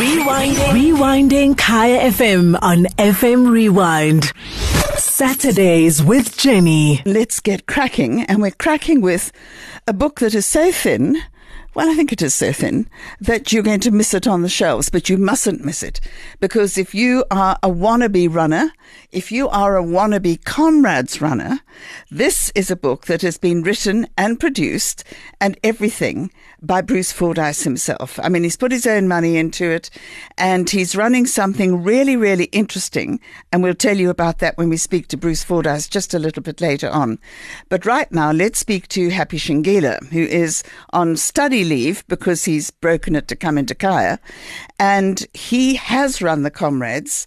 Rewinding. 0.00 0.72
Rewinding 0.72 1.58
Kaya 1.58 2.10
FM 2.10 2.58
on 2.62 2.84
FM 2.96 3.50
Rewind. 3.50 4.32
Saturdays 4.96 6.02
with 6.02 6.38
Jenny. 6.38 7.02
Let's 7.04 7.38
get 7.38 7.66
cracking, 7.66 8.22
and 8.22 8.40
we're 8.40 8.52
cracking 8.52 9.02
with 9.02 9.30
a 9.86 9.92
book 9.92 10.20
that 10.20 10.34
is 10.34 10.46
so 10.46 10.72
thin. 10.72 11.18
Well, 11.74 11.90
I 11.90 11.94
think 11.94 12.12
it 12.12 12.22
is 12.22 12.34
so 12.34 12.50
thin 12.50 12.88
that 13.20 13.52
you're 13.52 13.62
going 13.62 13.80
to 13.80 13.90
miss 13.90 14.14
it 14.14 14.26
on 14.26 14.40
the 14.40 14.48
shelves, 14.48 14.88
but 14.88 15.10
you 15.10 15.18
mustn't 15.18 15.66
miss 15.66 15.82
it 15.82 16.00
because 16.40 16.78
if 16.78 16.94
you 16.94 17.24
are 17.30 17.58
a 17.62 17.68
wannabe 17.68 18.34
runner, 18.34 18.72
if 19.12 19.30
you 19.30 19.48
are 19.50 19.76
a 19.76 19.84
wannabe 19.84 20.42
comrades 20.44 21.20
runner, 21.20 21.60
this 22.10 22.50
is 22.54 22.70
a 22.70 22.76
book 22.76 23.04
that 23.06 23.20
has 23.20 23.36
been 23.36 23.62
written 23.62 24.08
and 24.16 24.40
produced 24.40 25.04
and 25.42 25.60
everything 25.62 26.32
by 26.62 26.80
Bruce 26.80 27.12
Fordyce 27.12 27.62
himself. 27.62 28.18
I 28.22 28.28
mean, 28.28 28.42
he's 28.42 28.56
put 28.56 28.72
his 28.72 28.86
own 28.86 29.08
money 29.08 29.36
into 29.36 29.70
it 29.70 29.90
and 30.36 30.68
he's 30.68 30.96
running 30.96 31.26
something 31.26 31.82
really, 31.82 32.16
really 32.16 32.44
interesting. 32.46 33.20
And 33.52 33.62
we'll 33.62 33.74
tell 33.74 33.96
you 33.96 34.10
about 34.10 34.38
that 34.38 34.56
when 34.58 34.68
we 34.68 34.76
speak 34.76 35.08
to 35.08 35.16
Bruce 35.16 35.42
Fordyce 35.42 35.88
just 35.88 36.14
a 36.14 36.18
little 36.18 36.42
bit 36.42 36.60
later 36.60 36.90
on. 36.90 37.18
But 37.68 37.86
right 37.86 38.10
now, 38.12 38.32
let's 38.32 38.58
speak 38.58 38.88
to 38.88 39.10
Happy 39.10 39.38
Ntshingila, 39.38 40.08
who 40.08 40.20
is 40.22 40.62
on 40.92 41.16
study 41.16 41.64
leave 41.64 42.06
because 42.08 42.44
he's 42.44 42.70
broken 42.70 43.16
it 43.16 43.28
to 43.28 43.36
come 43.36 43.56
into 43.56 43.74
Kaya. 43.74 44.18
And 44.78 45.26
he 45.34 45.74
has 45.74 46.22
run 46.22 46.42
the 46.42 46.50
comrades. 46.50 47.26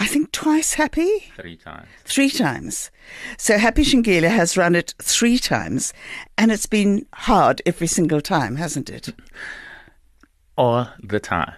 I 0.00 0.06
think 0.06 0.32
twice 0.32 0.74
happy? 0.74 1.30
Three 1.36 1.58
times. 1.58 1.86
Three 2.06 2.30
times. 2.30 2.90
So 3.36 3.58
Happy 3.58 3.82
Ntshingila 3.82 4.30
has 4.30 4.56
run 4.56 4.74
it 4.74 4.94
three 4.98 5.38
times, 5.38 5.92
and 6.38 6.50
it's 6.50 6.64
been 6.64 7.04
hard 7.12 7.60
every 7.66 7.86
single 7.86 8.22
time, 8.22 8.56
hasn't 8.56 8.88
it? 8.88 9.14
All 10.56 10.88
the 11.02 11.20
time. 11.20 11.52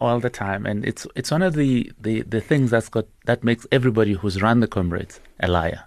All 0.00 0.18
the 0.18 0.30
time. 0.30 0.66
And 0.66 0.84
it's 0.84 1.06
it's 1.14 1.30
one 1.30 1.42
of 1.42 1.54
the, 1.54 1.92
the, 2.00 2.22
the 2.22 2.40
things 2.40 2.72
that's 2.72 2.88
got 2.88 3.06
that 3.26 3.44
makes 3.44 3.68
everybody 3.70 4.14
who's 4.14 4.42
run 4.42 4.58
the 4.58 4.66
comrades 4.66 5.20
a 5.38 5.46
liar. 5.46 5.84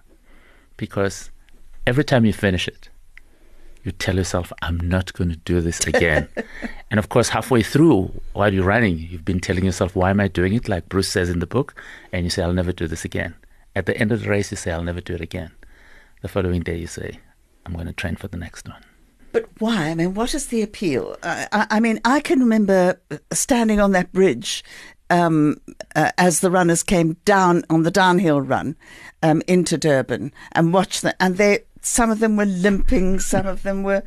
Because 0.77 1.31
every 1.85 2.05
time 2.05 2.23
you 2.23 2.31
finish 2.31 2.65
it, 2.69 2.87
you 3.89 3.93
tell 3.93 4.15
yourself, 4.15 4.53
I'm 4.61 4.77
not 4.77 5.13
going 5.13 5.31
to 5.31 5.35
do 5.35 5.61
this 5.61 5.79
again. 5.87 6.27
and 6.91 6.99
of 6.99 7.09
course, 7.09 7.29
halfway 7.29 7.63
through, 7.63 8.11
while 8.33 8.53
you're 8.53 8.63
running, 8.63 8.99
you've 8.99 9.25
been 9.25 9.39
telling 9.39 9.65
yourself, 9.65 9.95
Why 9.95 10.11
am 10.11 10.19
I 10.19 10.27
doing 10.27 10.53
it? 10.53 10.69
Like 10.69 10.89
Bruce 10.89 11.09
says 11.09 11.29
in 11.29 11.39
the 11.39 11.47
book. 11.47 11.81
And 12.13 12.23
you 12.23 12.29
say, 12.29 12.43
I'll 12.43 12.53
never 12.53 12.71
do 12.71 12.87
this 12.87 13.03
again. 13.03 13.33
At 13.75 13.87
the 13.87 13.97
end 13.97 14.11
of 14.11 14.21
the 14.21 14.29
race, 14.29 14.51
you 14.51 14.57
say, 14.57 14.71
I'll 14.71 14.83
never 14.83 15.01
do 15.01 15.15
it 15.15 15.21
again. 15.21 15.51
The 16.21 16.27
following 16.27 16.61
day, 16.61 16.77
you 16.77 16.87
say, 16.87 17.19
I'm 17.65 17.73
going 17.73 17.87
to 17.87 17.93
train 17.93 18.15
for 18.15 18.27
the 18.27 18.37
next 18.37 18.67
one. 18.67 18.83
But 19.31 19.49
why? 19.57 19.89
I 19.89 19.95
mean, 19.95 20.13
what 20.13 20.33
is 20.35 20.47
the 20.47 20.61
appeal? 20.61 21.17
I, 21.23 21.47
I, 21.51 21.67
I 21.71 21.79
mean, 21.79 21.99
I 22.05 22.19
can 22.19 22.39
remember 22.39 22.99
standing 23.31 23.79
on 23.79 23.91
that 23.93 24.11
bridge 24.11 24.63
um, 25.09 25.57
uh, 25.95 26.11
as 26.17 26.39
the 26.39 26.51
runners 26.51 26.83
came 26.83 27.13
down 27.25 27.63
on 27.69 27.83
the 27.83 27.91
downhill 27.91 28.41
run 28.41 28.75
um, 29.23 29.41
into 29.47 29.77
Durban 29.77 30.31
and 30.51 30.73
watch 30.73 31.01
them, 31.01 31.13
and 31.19 31.37
they 31.37 31.59
some 31.81 32.11
of 32.11 32.19
them 32.19 32.35
were 32.35 32.45
limping, 32.45 33.19
some 33.19 33.47
of 33.47 33.63
them 33.63 33.83
were 33.83 34.03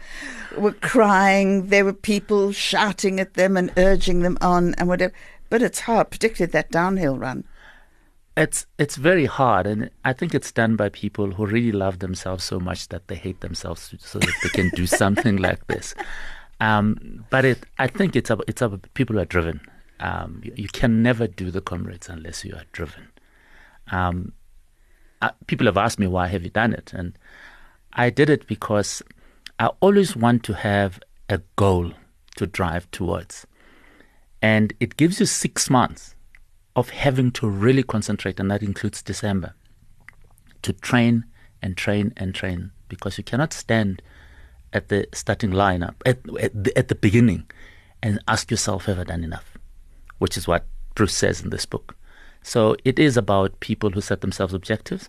were 0.57 0.73
crying. 0.73 1.69
There 1.69 1.85
were 1.85 1.93
people 1.93 2.53
shouting 2.53 3.21
at 3.21 3.35
them 3.35 3.57
and 3.57 3.73
urging 3.77 4.21
them 4.21 4.39
on 4.41 4.75
and 4.75 4.89
whatever. 4.89 5.13
But 5.49 5.63
it's 5.63 5.81
hard, 5.81 6.11
particularly 6.11 6.51
that 6.53 6.71
downhill 6.71 7.19
run. 7.19 7.45
It's 8.37 8.67
it's 8.79 8.97
very 8.97 9.27
hard, 9.27 9.67
and 9.67 9.91
I 10.05 10.15
think 10.15 10.35
it's 10.35 10.51
done 10.51 10.77
by 10.77 10.89
people 10.89 11.33
who 11.33 11.45
really 11.45 11.73
love 11.73 11.99
themselves 11.99 12.45
so 12.45 12.59
much 12.59 12.89
that 12.89 13.09
they 13.09 13.15
hate 13.15 13.41
themselves, 13.41 13.95
so 13.99 14.19
that 14.19 14.35
they 14.43 14.49
can 14.49 14.71
do 14.71 14.87
something 15.03 15.37
like 15.37 15.67
this. 15.67 15.95
Um, 16.59 17.27
but 17.29 17.45
it, 17.45 17.59
I 17.79 17.89
think 17.89 18.17
it's 18.17 18.31
about, 18.31 18.45
it's 18.49 18.63
about 18.63 18.87
people 18.95 19.17
who 19.17 19.23
are 19.23 19.27
driven. 19.27 19.61
Um, 20.01 20.41
you, 20.45 20.53
you, 20.57 20.69
can 20.69 21.03
never 21.03 21.27
do 21.27 21.51
the 21.51 21.61
comrades 21.61 22.09
unless 22.09 22.45
you 22.45 22.55
are 22.55 22.65
driven. 22.73 23.09
Um, 23.91 24.33
uh, 25.21 25.31
people 25.47 25.67
have 25.67 25.77
asked 25.77 25.99
me 25.99 26.07
why 26.07 26.29
have 26.29 26.43
you 26.43 26.51
done 26.51 26.73
it, 26.73 26.93
and 26.95 27.19
I 27.95 28.11
did 28.11 28.31
it 28.31 28.47
because 28.47 29.03
I 29.59 29.67
always 29.81 30.17
want 30.17 30.45
to 30.45 30.55
have 30.55 31.01
a 31.29 31.41
goal 31.57 31.93
to 32.37 32.47
drive 32.47 32.91
towards. 32.91 33.47
And 34.41 34.73
it 34.81 34.97
gives 34.97 35.21
you 35.21 35.27
six 35.27 35.71
months 35.71 36.15
of 36.75 36.91
having 36.91 37.31
to 37.33 37.49
really 37.49 37.83
concentrate, 37.83 38.41
and 38.41 38.51
that 38.51 38.63
includes 38.63 39.03
December, 39.03 39.55
to 40.63 40.73
train 40.73 41.25
and 41.61 41.77
train 41.77 42.13
and 42.17 42.35
train 42.35 42.73
because 42.89 43.19
you 43.19 43.25
cannot 43.25 43.53
stand 43.53 44.03
at 44.73 44.89
the 44.89 45.07
starting 45.13 45.51
lineup, 45.51 45.95
at, 46.07 46.19
at, 46.41 46.65
the, 46.65 46.77
at 46.77 46.89
the 46.89 46.95
beginning, 46.95 47.49
and 48.03 48.19
ask 48.27 48.51
yourself, 48.51 48.87
have 48.87 48.99
I 48.99 49.05
done 49.05 49.23
enough? 49.23 49.57
Which 50.19 50.37
is 50.37 50.49
what 50.49 50.67
Bruce 50.95 51.15
says 51.15 51.43
in 51.43 51.51
this 51.51 51.67
book. 51.67 51.97
So 52.43 52.75
it 52.85 52.99
is 52.99 53.17
about 53.17 53.61
people 53.61 53.91
who 53.91 54.01
set 54.01 54.23
themselves 54.23 54.55
objectives 54.55 55.09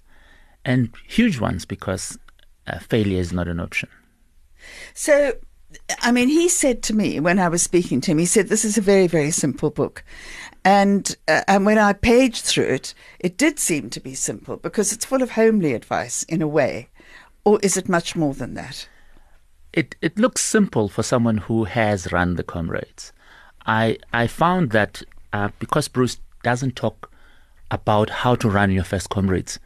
and 0.64 0.94
huge 1.08 1.40
ones 1.40 1.66
because 1.66 2.18
uh, 2.68 2.80
failure 2.80 3.20
is 3.20 3.34
not 3.34 3.48
an 3.48 3.60
option. 3.60 3.90
So, 4.94 5.34
I 6.00 6.12
mean, 6.12 6.30
he 6.30 6.50
said 6.50 6.84
to 6.84 6.96
me 6.96 7.20
when 7.20 7.40
I 7.40 7.48
was 7.48 7.62
speaking 7.62 8.02
to 8.02 8.12
him, 8.12 8.18
he 8.18 8.26
said, 8.26 8.48
This 8.48 8.66
is 8.66 8.78
a 8.78 8.82
very, 8.82 9.08
very 9.08 9.32
simple 9.32 9.70
book. 9.70 10.04
And, 10.66 11.16
uh, 11.28 11.42
and 11.48 11.66
when 11.66 11.78
I 11.78 11.94
paged 11.94 12.46
through 12.46 12.66
it, 12.66 12.94
it 13.20 13.38
did 13.38 13.60
seem 13.60 13.90
to 13.90 14.00
be 14.00 14.16
simple 14.16 14.58
because 14.58 14.94
it's 14.94 15.06
full 15.06 15.22
of 15.22 15.32
homely 15.32 15.74
advice 15.74 16.24
in 16.24 16.42
a 16.42 16.48
way. 16.48 16.90
Or 17.44 17.60
is 17.62 17.76
it 17.76 17.90
much 17.90 18.16
more 18.16 18.34
than 18.34 18.54
that? 18.54 18.88
It, 19.74 19.96
it 20.02 20.18
looks 20.18 20.42
simple 20.42 20.88
for 20.88 21.04
someone 21.04 21.38
who 21.38 21.66
has 21.66 22.12
run 22.12 22.36
the 22.36 22.44
comrades. 22.44 23.12
I, 23.66 23.98
I 24.14 24.28
found 24.28 24.72
that 24.72 25.02
uh, 25.34 25.50
because 25.60 25.88
Bruce 25.88 26.18
doesn't 26.44 26.76
talk 26.76 27.12
about 27.72 28.10
how 28.10 28.36
to 28.36 28.50
run 28.50 28.72
your 28.72 28.84
first 28.84 29.10
comrades, 29.10 29.60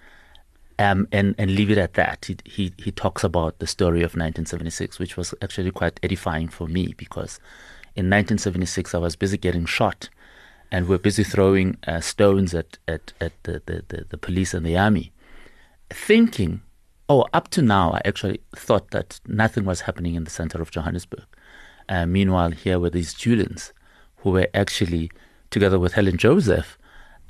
um, 0.80 1.08
and 1.12 1.36
and 1.38 1.52
leave 1.52 1.72
it 1.72 1.78
at 1.78 1.94
that. 1.96 2.26
He, 2.26 2.38
he 2.46 2.74
he 2.78 2.92
talks 2.92 3.24
about 3.24 3.60
the 3.60 3.68
story 3.68 4.00
of 4.00 4.12
1976, 4.16 5.00
which 5.00 5.18
was 5.18 5.34
actually 5.42 5.72
quite 5.72 6.00
edifying 6.04 6.48
for 6.48 6.68
me 6.68 6.94
because 6.98 7.40
in 7.96 8.06
1976 8.06 8.94
I 8.94 9.00
was 9.00 9.16
busy 9.16 9.38
getting 9.38 9.66
shot, 9.66 10.10
and 10.72 10.88
we're 10.88 11.00
busy 11.00 11.24
throwing 11.24 11.78
uh, 11.88 12.02
stones 12.02 12.54
at 12.54 12.78
at 12.88 13.14
at 13.20 13.34
the, 13.44 13.62
the, 13.66 13.84
the, 13.88 14.06
the 14.10 14.18
police 14.18 14.54
and 14.54 14.66
the 14.66 14.78
army, 14.78 15.12
thinking, 15.90 16.62
oh, 17.10 17.26
up 17.34 17.50
to 17.50 17.62
now 17.62 17.92
I 17.94 18.02
actually 18.06 18.42
thought 18.56 18.92
that 18.92 19.20
nothing 19.28 19.66
was 19.66 19.82
happening 19.82 20.16
in 20.16 20.26
the 20.26 20.32
center 20.32 20.62
of 20.62 20.72
Johannesburg. 20.72 21.26
Uh, 21.90 22.06
meanwhile, 22.06 22.52
here 22.52 22.80
were 22.80 22.90
these 22.90 23.10
students 23.10 23.74
who 24.18 24.32
were 24.32 24.48
actually 24.54 25.10
together 25.50 25.80
with 25.80 25.94
Helen 25.94 26.18
Joseph, 26.18 26.78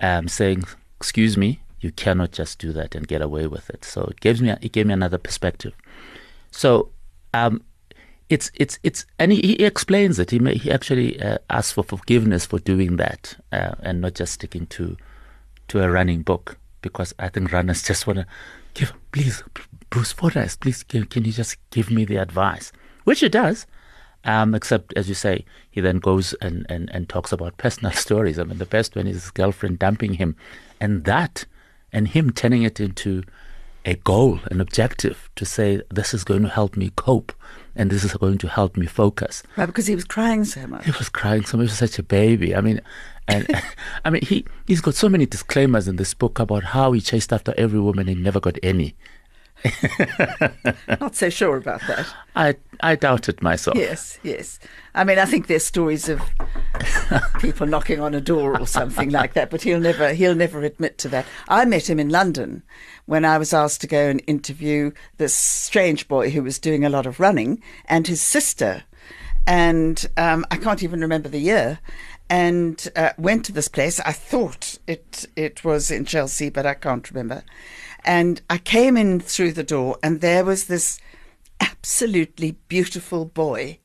um, 0.01 0.27
saying, 0.27 0.65
"Excuse 0.99 1.37
me, 1.37 1.61
you 1.87 1.93
cannot 1.93 2.31
just 2.31 2.59
do 2.59 2.73
that 2.73 2.95
and 2.95 3.07
get 3.07 3.21
away 3.21 3.47
with 3.47 3.69
it. 3.69 3.85
So 3.85 4.01
it 4.03 4.19
gives 4.19 4.41
me 4.41 4.53
it 4.61 4.71
gave 4.71 4.85
me 4.87 4.93
another 4.93 5.17
perspective. 5.17 5.73
So 6.51 6.89
um, 7.33 7.61
it's 8.29 8.51
it's 8.55 8.77
it's 8.83 9.05
and 9.17 9.31
he, 9.31 9.41
he 9.41 9.65
explains 9.65 10.19
it. 10.19 10.31
He 10.31 10.39
may, 10.39 10.55
he 10.55 10.69
actually 10.69 11.09
uh, 11.21 11.37
asks 11.49 11.71
for 11.71 11.83
forgiveness 11.83 12.45
for 12.45 12.59
doing 12.59 12.97
that 12.97 13.37
uh, 13.51 13.75
and 13.81 14.01
not 14.01 14.15
just 14.15 14.33
sticking 14.33 14.65
to 14.67 14.97
to 15.69 15.83
a 15.83 15.89
running 15.89 16.21
book 16.23 16.57
because 16.81 17.13
I 17.19 17.29
think 17.29 17.51
runners 17.51 17.81
just 17.91 18.05
want 18.05 18.19
to 18.19 18.27
give 18.73 18.93
please 19.11 19.43
Bruce 19.89 20.11
Fordyce, 20.11 20.57
please 20.57 20.83
give, 20.83 21.09
can 21.09 21.23
you 21.23 21.31
just 21.31 21.57
give 21.71 21.89
me 21.89 22.05
the 22.05 22.17
advice, 22.17 22.71
which 23.05 23.21
he 23.21 23.29
does. 23.29 23.65
Um, 24.25 24.53
except, 24.53 24.91
as 24.97 25.07
you 25.07 25.15
say, 25.15 25.45
he 25.71 25.79
then 25.79 25.99
goes 25.99 26.33
and, 26.41 26.65
and, 26.67 26.89
and 26.93 27.07
talks 27.07 27.31
about 27.31 27.57
personal 27.57 27.91
stories. 28.05 28.39
I 28.39 28.43
mean, 28.43 28.57
the 28.57 28.65
best 28.65 28.95
one 28.95 29.07
is 29.07 29.23
his 29.23 29.31
girlfriend 29.31 29.79
dumping 29.79 30.15
him. 30.15 30.35
And 30.81 31.05
that 31.05 31.45
and 31.91 32.07
him 32.09 32.31
turning 32.31 32.63
it 32.63 32.79
into 32.79 33.23
a 33.85 33.95
goal, 33.95 34.39
an 34.51 34.59
objective 34.59 35.29
to 35.35 35.45
say, 35.45 35.81
this 35.89 36.13
is 36.13 36.23
going 36.23 36.43
to 36.43 36.49
help 36.49 36.75
me 36.75 36.91
cope 36.95 37.31
and 37.75 37.89
this 37.89 38.03
is 38.03 38.13
going 38.15 38.37
to 38.39 38.47
help 38.47 38.75
me 38.75 38.85
focus. 38.85 39.43
Right, 39.55 39.65
because 39.65 39.87
he 39.87 39.95
was 39.95 40.03
crying 40.03 40.43
so 40.43 40.67
much. 40.67 40.85
He 40.85 40.91
was 40.91 41.09
crying 41.09 41.45
so 41.45 41.57
much. 41.57 41.65
He 41.65 41.69
was 41.69 41.77
such 41.77 41.99
a 41.99 42.03
baby. 42.03 42.55
I 42.55 42.61
mean, 42.61 42.81
and 43.27 43.47
I 44.06 44.09
mean, 44.09 44.23
he, 44.23 44.45
he's 44.65 44.81
got 44.81 44.95
so 44.95 45.07
many 45.07 45.25
disclaimers 45.25 45.88
in 45.88 45.95
this 45.95 46.13
book 46.13 46.39
about 46.39 46.63
how 46.63 46.91
he 46.91 47.00
chased 47.00 47.31
after 47.31 47.53
every 47.57 47.79
woman 47.79 48.09
and 48.09 48.21
never 48.21 48.39
got 48.39 48.57
any. 48.62 48.95
Not 51.00 51.15
so 51.15 51.30
sure 51.30 51.57
about 51.57 51.81
that. 51.88 52.06
I 52.36 52.56
I 52.80 52.95
doubt 52.95 53.27
it 53.27 53.42
myself. 53.42 53.77
Yes, 53.77 54.19
yes. 54.24 54.59
I 54.94 55.04
mean, 55.04 55.19
I 55.19 55.25
think 55.25 55.48
there's 55.48 55.65
stories 55.65 56.09
of 56.09 56.21
people 57.39 57.65
knocking 57.65 58.00
on 58.00 58.13
a 58.13 58.21
door 58.21 58.59
or 58.59 58.68
something 58.68 59.09
like 59.09 59.33
that, 59.33 59.50
but 59.50 59.63
he'll 59.63 59.80
never 59.80 60.13
he'll 60.13 60.36
never 60.36 60.62
admit 60.62 60.98
to 61.00 61.09
that. 61.09 61.25
I 61.48 61.65
met 61.65 61.89
him 61.89 62.00
in 62.00 62.09
London 62.09 62.63
when 63.06 63.25
I 63.25 63.38
was 63.38 63.54
asked 63.54 63.81
to 63.81 63.88
go 63.88 64.09
and 64.09 64.21
interview 64.27 64.92
this 65.18 65.36
strange 65.36 66.07
boy 66.07 66.30
who 66.30 66.44
was 66.44 66.60
doing 66.60 66.86
a 66.86 66.89
lot 66.89 67.06
of 67.06 67.19
running 67.19 67.62
and 67.86 68.07
his 68.07 68.21
sister, 68.21 68.83
and 69.45 70.06
um, 70.18 70.45
I 70.51 70.57
can't 70.57 70.83
even 70.83 71.01
remember 71.01 71.30
the 71.30 71.39
year. 71.39 71.80
And 72.30 72.89
uh, 72.98 73.12
went 73.18 73.45
to 73.45 73.53
this 73.53 73.69
place. 73.69 74.01
I 74.01 74.12
thought 74.12 74.77
it 74.86 75.25
it 75.38 75.63
was 75.63 75.89
in 75.89 76.03
Chelsea, 76.03 76.50
but 76.50 76.65
I 76.65 76.74
can't 76.74 77.10
remember 77.10 77.44
and 78.03 78.41
I 78.49 78.57
came 78.57 78.97
in 78.97 79.19
through 79.19 79.53
the 79.53 79.63
door, 79.63 79.97
and 80.01 80.21
there 80.21 80.45
was 80.45 80.65
this 80.65 80.99
absolutely 81.59 82.57
beautiful 82.67 83.25
boy. 83.25 83.79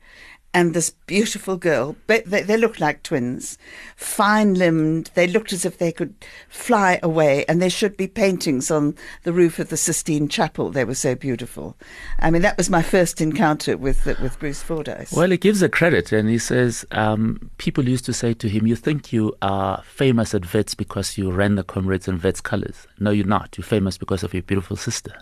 And 0.54 0.74
this 0.74 0.90
beautiful 0.90 1.56
girl. 1.56 1.96
They, 2.06 2.20
they, 2.20 2.56
looked 2.56 2.80
like 2.80 3.02
twins, 3.02 3.56
fine 3.96 4.54
limbed. 4.54 5.10
They 5.14 5.26
looked 5.26 5.52
as 5.52 5.64
if 5.64 5.78
they 5.78 5.92
could 5.92 6.14
fly 6.48 7.00
away, 7.02 7.44
and 7.46 7.60
there 7.60 7.70
should 7.70 7.96
be 7.96 8.06
paintings 8.06 8.70
on 8.70 8.94
the 9.22 9.32
roof 9.32 9.58
of 9.58 9.70
the 9.70 9.76
Sistine 9.76 10.28
Chapel. 10.28 10.70
They 10.70 10.84
were 10.84 10.94
so 10.94 11.14
beautiful. 11.14 11.76
I 12.18 12.30
mean, 12.30 12.42
that 12.42 12.56
was 12.56 12.68
my 12.68 12.82
first 12.82 13.20
encounter 13.20 13.76
with 13.76 14.04
with 14.04 14.38
Bruce 14.38 14.62
Fordyce. 14.62 15.12
Well, 15.12 15.30
he 15.30 15.38
gives 15.38 15.62
a 15.62 15.68
credit, 15.68 16.12
and 16.12 16.28
he 16.28 16.38
says 16.38 16.84
um, 16.90 17.50
people 17.58 17.88
used 17.88 18.04
to 18.06 18.12
say 18.12 18.34
to 18.34 18.48
him, 18.48 18.66
"You 18.66 18.76
think 18.76 19.12
you 19.12 19.34
are 19.40 19.82
famous 19.84 20.34
at 20.34 20.52
Wits 20.52 20.74
because 20.74 21.16
you 21.16 21.30
ran 21.30 21.54
the 21.54 21.64
comrades 21.64 22.08
in 22.08 22.20
Wits 22.20 22.40
colours? 22.40 22.86
No, 22.98 23.10
you're 23.10 23.26
not. 23.26 23.56
You're 23.56 23.64
famous 23.64 23.96
because 23.96 24.22
of 24.22 24.34
your 24.34 24.42
beautiful 24.42 24.76
sister." 24.76 25.14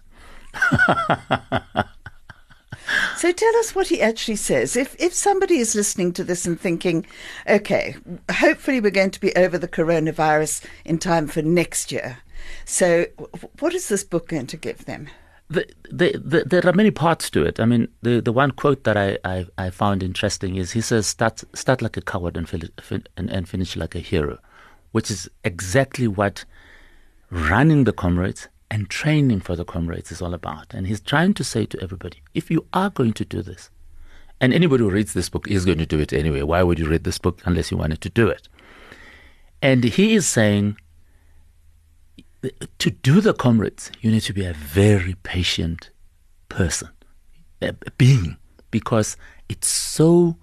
So 3.17 3.33
tell 3.33 3.57
us 3.57 3.75
what 3.75 3.89
he 3.89 4.01
actually 4.03 4.37
says. 4.37 4.77
If 4.77 4.97
if 4.99 5.15
somebody 5.15 5.59
is 5.59 5.75
listening 5.75 6.13
to 6.15 6.25
this 6.25 6.47
and 6.47 6.61
thinking, 6.61 7.07
okay, 7.49 7.97
hopefully 8.31 8.81
we're 8.81 8.91
going 8.91 9.11
to 9.11 9.21
be 9.21 9.35
over 9.37 9.59
the 9.59 9.69
coronavirus 9.69 10.65
in 10.85 10.99
time 10.99 11.27
for 11.27 11.43
next 11.43 11.93
year. 11.93 12.19
So 12.65 13.07
what 13.59 13.75
is 13.75 13.89
this 13.89 14.05
book 14.05 14.29
going 14.29 14.47
to 14.49 14.57
give 14.57 14.85
them? 14.85 15.09
The, 15.49 15.67
the, 15.91 16.17
the, 16.17 16.45
there 16.47 16.65
are 16.65 16.73
many 16.73 16.93
parts 16.93 17.29
to 17.31 17.45
it. 17.45 17.59
I 17.59 17.65
mean, 17.65 17.89
the, 18.03 18.21
the 18.21 18.33
one 18.33 18.53
quote 18.53 18.85
that 18.85 18.97
I, 18.97 19.19
I, 19.25 19.47
I 19.59 19.71
found 19.71 20.01
interesting 20.01 20.55
is 20.55 20.71
he 20.71 20.81
says, 20.81 21.09
start, 21.09 21.43
start 21.55 21.83
like 21.83 21.97
a 21.97 22.01
coward 22.01 22.37
and, 22.37 22.71
and, 23.17 23.31
and 23.31 23.49
finish 23.49 23.75
like 23.75 23.97
a 23.97 23.99
hero, 23.99 24.39
which 24.93 25.11
is 25.11 25.29
exactly 25.43 26.07
what 26.07 26.45
running 27.31 27.83
the 27.83 27.93
comrades 27.93 28.49
and 28.71 28.89
training 28.89 29.41
for 29.41 29.57
the 29.57 29.65
comrades 29.65 30.13
is 30.13 30.23
all 30.23 30.35
about. 30.35 30.73
And 30.73 30.87
he's 30.87 31.01
trying 31.01 31.35
to 31.35 31.45
say 31.45 31.67
to 31.67 31.83
everybody 31.83 32.23
if 32.35 32.51
you 32.51 32.67
are 32.73 32.91
going 32.91 33.13
to 33.15 33.25
do 33.25 33.43
this, 33.43 33.71
and 34.41 34.55
anybody 34.55 34.85
who 34.85 34.91
reads 34.91 35.13
this 35.13 35.29
book 35.29 35.49
is 35.49 35.65
going 35.65 35.79
to 35.79 35.87
do 35.87 35.99
it 35.99 36.13
anyway, 36.13 36.43
why 36.43 36.63
would 36.63 36.79
you 36.79 36.89
read 36.89 37.05
this 37.05 37.19
book 37.19 37.41
unless 37.45 37.71
you 37.71 37.77
wanted 37.77 38.01
to 38.01 38.09
do 38.09 38.29
it? 38.29 38.49
And 39.61 39.85
he 39.85 40.15
is 40.15 40.27
saying 40.27 40.77
to 42.79 42.91
do 42.91 43.21
the 43.21 43.35
comrades, 43.35 43.91
you 44.01 44.11
need 44.11 44.23
to 44.23 44.33
be 44.33 44.47
a 44.47 44.55
very 44.55 45.15
patient 45.23 45.91
person, 46.49 46.89
a 47.61 47.75
being, 47.99 48.39
because 48.71 49.17
it's 49.49 49.69
so 49.69 50.37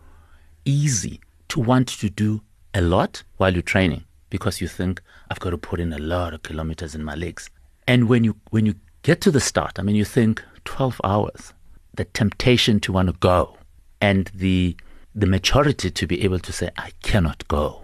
easy 0.65 1.19
to 1.47 1.59
want 1.59 1.88
to 1.88 2.09
do 2.09 2.41
a 2.74 2.81
lot 2.81 3.24
while 3.38 3.53
you're 3.53 3.63
training 3.63 4.03
because 4.29 4.62
you 4.62 4.68
think, 4.68 5.01
I've 5.31 5.39
got 5.39 5.51
to 5.51 5.57
put 5.57 5.79
in 5.79 5.94
a 5.94 5.97
lot 5.97 6.33
of 6.33 6.44
kilometers 6.44 6.94
in 6.94 7.03
my 7.03 7.15
legs. 7.15 7.50
And 7.88 8.10
when 8.10 8.24
you 8.24 8.36
when 8.50 8.66
you 8.66 8.75
get 9.01 9.22
to 9.22 9.31
the 9.31 9.39
start, 9.39 9.80
I 9.80 9.81
mean, 9.81 9.95
you 9.95 10.06
think 10.06 10.44
12 10.66 11.00
hours, 11.04 11.54
the 11.94 12.06
temptation 12.06 12.80
to 12.81 12.92
want 12.92 13.07
to 13.07 13.13
go, 13.13 13.57
and 14.01 14.30
the 14.34 14.75
the 15.16 15.25
maturity 15.25 15.89
to 15.89 16.06
be 16.06 16.24
able 16.24 16.39
to 16.39 16.54
say, 16.54 16.69
I 16.78 16.92
cannot 17.01 17.48
go 17.48 17.81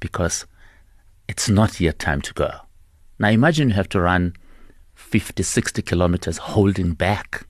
because 0.00 0.44
it's 1.28 1.48
not 1.48 1.80
yet 1.80 1.98
time 1.98 2.20
to 2.22 2.34
go. 2.34 2.50
Now 3.18 3.28
imagine 3.28 3.68
you 3.70 3.74
have 3.74 3.88
to 3.90 4.00
run 4.00 4.34
50, 4.94 5.42
60 5.42 5.80
kilometers 5.80 6.36
holding 6.36 6.92
back 6.92 7.46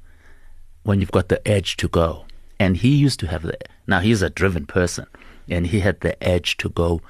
when 0.85 1.01
you've 1.01 1.11
got 1.11 1.29
the 1.29 1.47
edge 1.49 1.77
to 1.79 1.89
go. 1.89 2.27
And 2.61 2.77
he 2.77 2.95
used 2.95 3.19
to 3.21 3.27
have 3.27 3.43
the, 3.43 3.59
now 3.89 3.99
he's 3.99 4.23
a 4.23 4.31
driven 4.31 4.67
person, 4.67 5.07
and 5.49 5.67
he 5.67 5.81
had 5.81 6.01
the 6.01 6.23
edge 6.23 6.57
to 6.59 6.69
go 6.69 7.01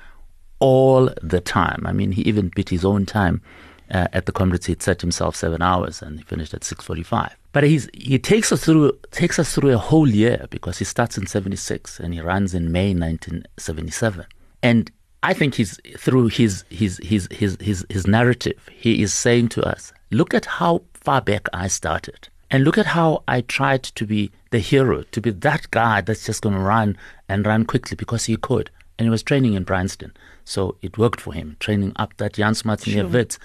all 0.60 1.10
the 1.20 1.40
time. 1.40 1.82
I 1.84 1.92
mean, 1.92 2.12
he 2.12 2.22
even 2.22 2.50
beat 2.54 2.70
his 2.70 2.84
own 2.86 3.04
time 3.04 3.42
uh, 3.90 4.08
at 4.12 4.26
the 4.26 4.32
conference, 4.32 4.66
he'd 4.66 4.82
set 4.82 5.00
himself 5.00 5.36
seven 5.36 5.62
hours, 5.62 6.02
and 6.02 6.18
he 6.18 6.24
finished 6.24 6.54
at 6.54 6.62
6:45. 6.62 7.32
But 7.52 7.64
he's 7.64 7.88
he 7.94 8.18
takes 8.18 8.50
us 8.50 8.64
through 8.64 8.98
takes 9.10 9.38
us 9.38 9.54
through 9.54 9.70
a 9.70 9.78
whole 9.78 10.08
year 10.08 10.46
because 10.50 10.78
he 10.78 10.84
starts 10.84 11.16
in 11.16 11.26
76 11.26 12.00
and 12.00 12.12
he 12.12 12.20
runs 12.20 12.52
in 12.52 12.72
May 12.72 12.92
1977. 12.94 14.26
And 14.62 14.90
I 15.22 15.34
think 15.34 15.54
he's 15.54 15.78
through 15.96 16.28
his 16.28 16.64
his 16.68 16.98
his 17.02 17.28
his 17.30 17.56
his, 17.60 17.86
his 17.88 18.06
narrative. 18.06 18.68
He 18.72 19.02
is 19.02 19.14
saying 19.14 19.50
to 19.50 19.62
us, 19.62 19.92
look 20.10 20.34
at 20.34 20.46
how 20.46 20.82
far 20.94 21.20
back 21.20 21.48
I 21.52 21.68
started. 21.68 22.28
And 22.50 22.64
look 22.64 22.78
at 22.78 22.86
how 22.86 23.22
I 23.26 23.40
tried 23.40 23.82
to 23.84 24.06
be 24.06 24.30
the 24.50 24.58
hero, 24.58 25.02
to 25.02 25.20
be 25.20 25.30
that 25.30 25.70
guy 25.70 26.00
that's 26.00 26.26
just 26.26 26.42
going 26.42 26.54
to 26.54 26.60
run 26.60 26.96
and 27.28 27.46
run 27.46 27.64
quickly 27.64 27.96
because 27.96 28.26
he 28.26 28.36
could. 28.36 28.70
And 28.98 29.06
he 29.06 29.10
was 29.10 29.22
training 29.22 29.54
in 29.54 29.64
Bryanston. 29.64 30.12
So 30.44 30.76
it 30.82 30.98
worked 30.98 31.20
for 31.20 31.32
him, 31.32 31.56
training 31.58 31.92
up 31.96 32.16
that 32.18 32.34
Jan 32.34 32.54
Smuts 32.54 32.86
near 32.86 33.06
Wits 33.06 33.38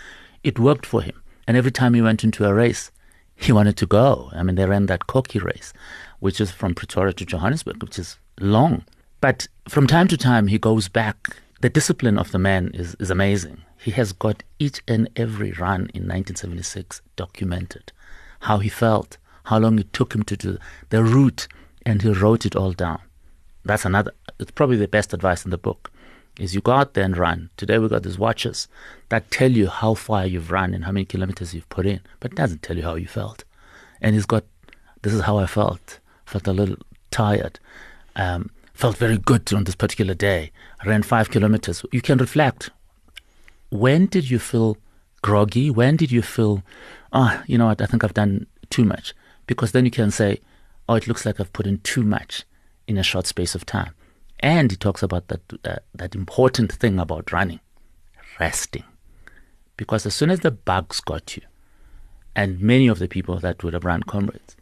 it 0.43 0.59
worked 0.59 0.85
for 0.85 1.01
him. 1.01 1.21
And 1.47 1.57
every 1.57 1.71
time 1.71 1.93
he 1.93 2.01
went 2.01 2.23
into 2.23 2.45
a 2.45 2.53
race, 2.53 2.91
he 3.35 3.51
wanted 3.51 3.77
to 3.77 3.85
go. 3.85 4.29
I 4.33 4.43
mean, 4.43 4.55
they 4.55 4.65
ran 4.65 4.85
that 4.87 5.07
Korkie 5.07 5.41
race, 5.41 5.73
which 6.19 6.39
is 6.41 6.51
from 6.51 6.75
Pretoria 6.75 7.13
to 7.13 7.25
Johannesburg, 7.25 7.81
which 7.81 7.97
is 7.97 8.17
long. 8.39 8.83
But 9.21 9.47
from 9.67 9.87
time 9.87 10.07
to 10.09 10.17
time, 10.17 10.47
he 10.47 10.57
goes 10.57 10.87
back. 10.89 11.37
The 11.61 11.69
discipline 11.69 12.17
of 12.17 12.31
the 12.31 12.39
man 12.39 12.71
is, 12.73 12.95
is 12.99 13.09
amazing. 13.09 13.61
He 13.77 13.91
has 13.91 14.11
got 14.11 14.43
each 14.59 14.81
and 14.87 15.09
every 15.15 15.51
run 15.51 15.89
in 15.93 16.03
1976 16.07 17.01
documented. 17.15 17.91
How 18.41 18.59
he 18.59 18.69
felt, 18.69 19.17
how 19.45 19.59
long 19.59 19.79
it 19.79 19.91
took 19.93 20.13
him 20.13 20.23
to 20.23 20.37
do 20.37 20.57
the 20.89 21.03
route, 21.03 21.47
and 21.85 22.01
he 22.01 22.09
wrote 22.09 22.45
it 22.45 22.55
all 22.55 22.71
down. 22.71 22.99
That's 23.65 23.85
another, 23.85 24.11
it's 24.39 24.51
probably 24.51 24.77
the 24.77 24.87
best 24.87 25.13
advice 25.13 25.43
in 25.43 25.51
the 25.51 25.57
book 25.57 25.91
is 26.37 26.53
you 26.53 26.61
go 26.61 26.71
out 26.71 26.93
there 26.93 27.03
and 27.03 27.17
run. 27.17 27.49
Today 27.57 27.79
we 27.79 27.89
got 27.89 28.03
these 28.03 28.19
watches 28.19 28.67
that 29.09 29.31
tell 29.31 29.51
you 29.51 29.67
how 29.67 29.93
far 29.93 30.25
you've 30.25 30.51
run 30.51 30.73
and 30.73 30.85
how 30.85 30.91
many 30.91 31.05
kilometers 31.05 31.53
you've 31.53 31.69
put 31.69 31.85
in, 31.85 32.01
but 32.19 32.31
it 32.31 32.37
doesn't 32.37 32.61
tell 32.61 32.77
you 32.77 32.83
how 32.83 32.95
you 32.95 33.07
felt. 33.07 33.43
And 34.01 34.15
he's 34.15 34.25
got, 34.25 34.45
this 35.01 35.13
is 35.13 35.21
how 35.21 35.37
I 35.37 35.45
felt. 35.45 35.99
Felt 36.25 36.47
a 36.47 36.53
little 36.53 36.77
tired. 37.11 37.59
Um, 38.15 38.51
felt 38.73 38.97
very 38.97 39.17
good 39.17 39.51
on 39.53 39.65
this 39.65 39.75
particular 39.75 40.13
day. 40.13 40.51
I 40.81 40.87
ran 40.87 41.03
five 41.03 41.29
kilometers. 41.29 41.83
You 41.91 42.01
can 42.01 42.17
reflect. 42.17 42.69
When 43.69 44.05
did 44.05 44.29
you 44.29 44.39
feel 44.39 44.77
groggy? 45.21 45.69
When 45.69 45.97
did 45.97 46.11
you 46.11 46.21
feel, 46.21 46.63
oh, 47.11 47.41
you 47.47 47.57
know 47.57 47.67
what, 47.67 47.81
I 47.81 47.85
think 47.85 48.03
I've 48.03 48.13
done 48.13 48.47
too 48.69 48.85
much? 48.85 49.13
Because 49.47 49.73
then 49.73 49.85
you 49.85 49.91
can 49.91 50.11
say, 50.11 50.39
oh, 50.87 50.95
it 50.95 51.07
looks 51.07 51.25
like 51.25 51.39
I've 51.39 51.53
put 51.53 51.67
in 51.67 51.79
too 51.79 52.03
much 52.03 52.43
in 52.87 52.97
a 52.97 53.03
short 53.03 53.27
space 53.27 53.53
of 53.53 53.65
time. 53.65 53.93
And 54.39 54.71
he 54.71 54.77
talks 54.77 55.03
about 55.03 55.27
that, 55.27 55.41
uh, 55.65 55.75
that 55.93 56.15
important 56.15 56.71
thing 56.71 56.99
about 56.99 57.31
running, 57.31 57.59
resting. 58.39 58.85
Because 59.75 60.05
as 60.05 60.13
soon 60.13 60.29
as 60.29 60.39
the 60.39 60.51
bugs 60.51 61.01
got 61.01 61.35
you, 61.35 61.43
and 62.35 62.61
many 62.61 62.87
of 62.87 62.99
the 62.99 63.07
people 63.07 63.37
that 63.39 63.63
would 63.63 63.73
have 63.73 63.85
run 63.85 64.03
comrades 64.03 64.55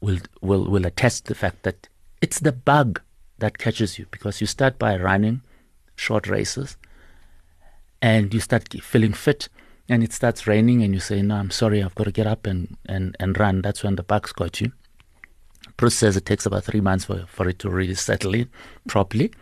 will, 0.00 0.18
will, 0.40 0.64
will 0.64 0.86
attest 0.86 1.26
the 1.26 1.34
fact 1.34 1.62
that 1.64 1.88
it's 2.22 2.40
the 2.40 2.52
bug 2.52 3.00
that 3.38 3.58
catches 3.58 3.98
you 3.98 4.06
because 4.10 4.40
you 4.40 4.46
start 4.46 4.78
by 4.78 4.96
running 4.96 5.42
short 5.96 6.26
races 6.26 6.76
and 8.00 8.32
you 8.32 8.40
start 8.40 8.72
feeling 8.82 9.12
fit 9.12 9.48
and 9.88 10.02
it 10.02 10.12
starts 10.12 10.46
raining 10.46 10.82
and 10.82 10.94
you 10.94 11.00
say, 11.00 11.22
No, 11.22 11.36
I'm 11.36 11.50
sorry, 11.50 11.82
I've 11.82 11.94
got 11.94 12.04
to 12.04 12.12
get 12.12 12.26
up 12.26 12.46
and, 12.46 12.76
and, 12.86 13.16
and 13.18 13.38
run. 13.38 13.62
That's 13.62 13.82
when 13.82 13.96
the 13.96 14.02
bugs 14.02 14.32
got 14.32 14.60
you. 14.60 14.72
Bruce 15.76 15.96
says 15.96 16.16
it 16.16 16.24
takes 16.26 16.46
about 16.46 16.64
three 16.64 16.80
months 16.80 17.04
for, 17.04 17.24
for 17.26 17.48
it 17.48 17.58
to 17.60 17.70
really 17.70 17.94
settle 17.94 18.34
in 18.34 18.48
properly. 18.88 19.32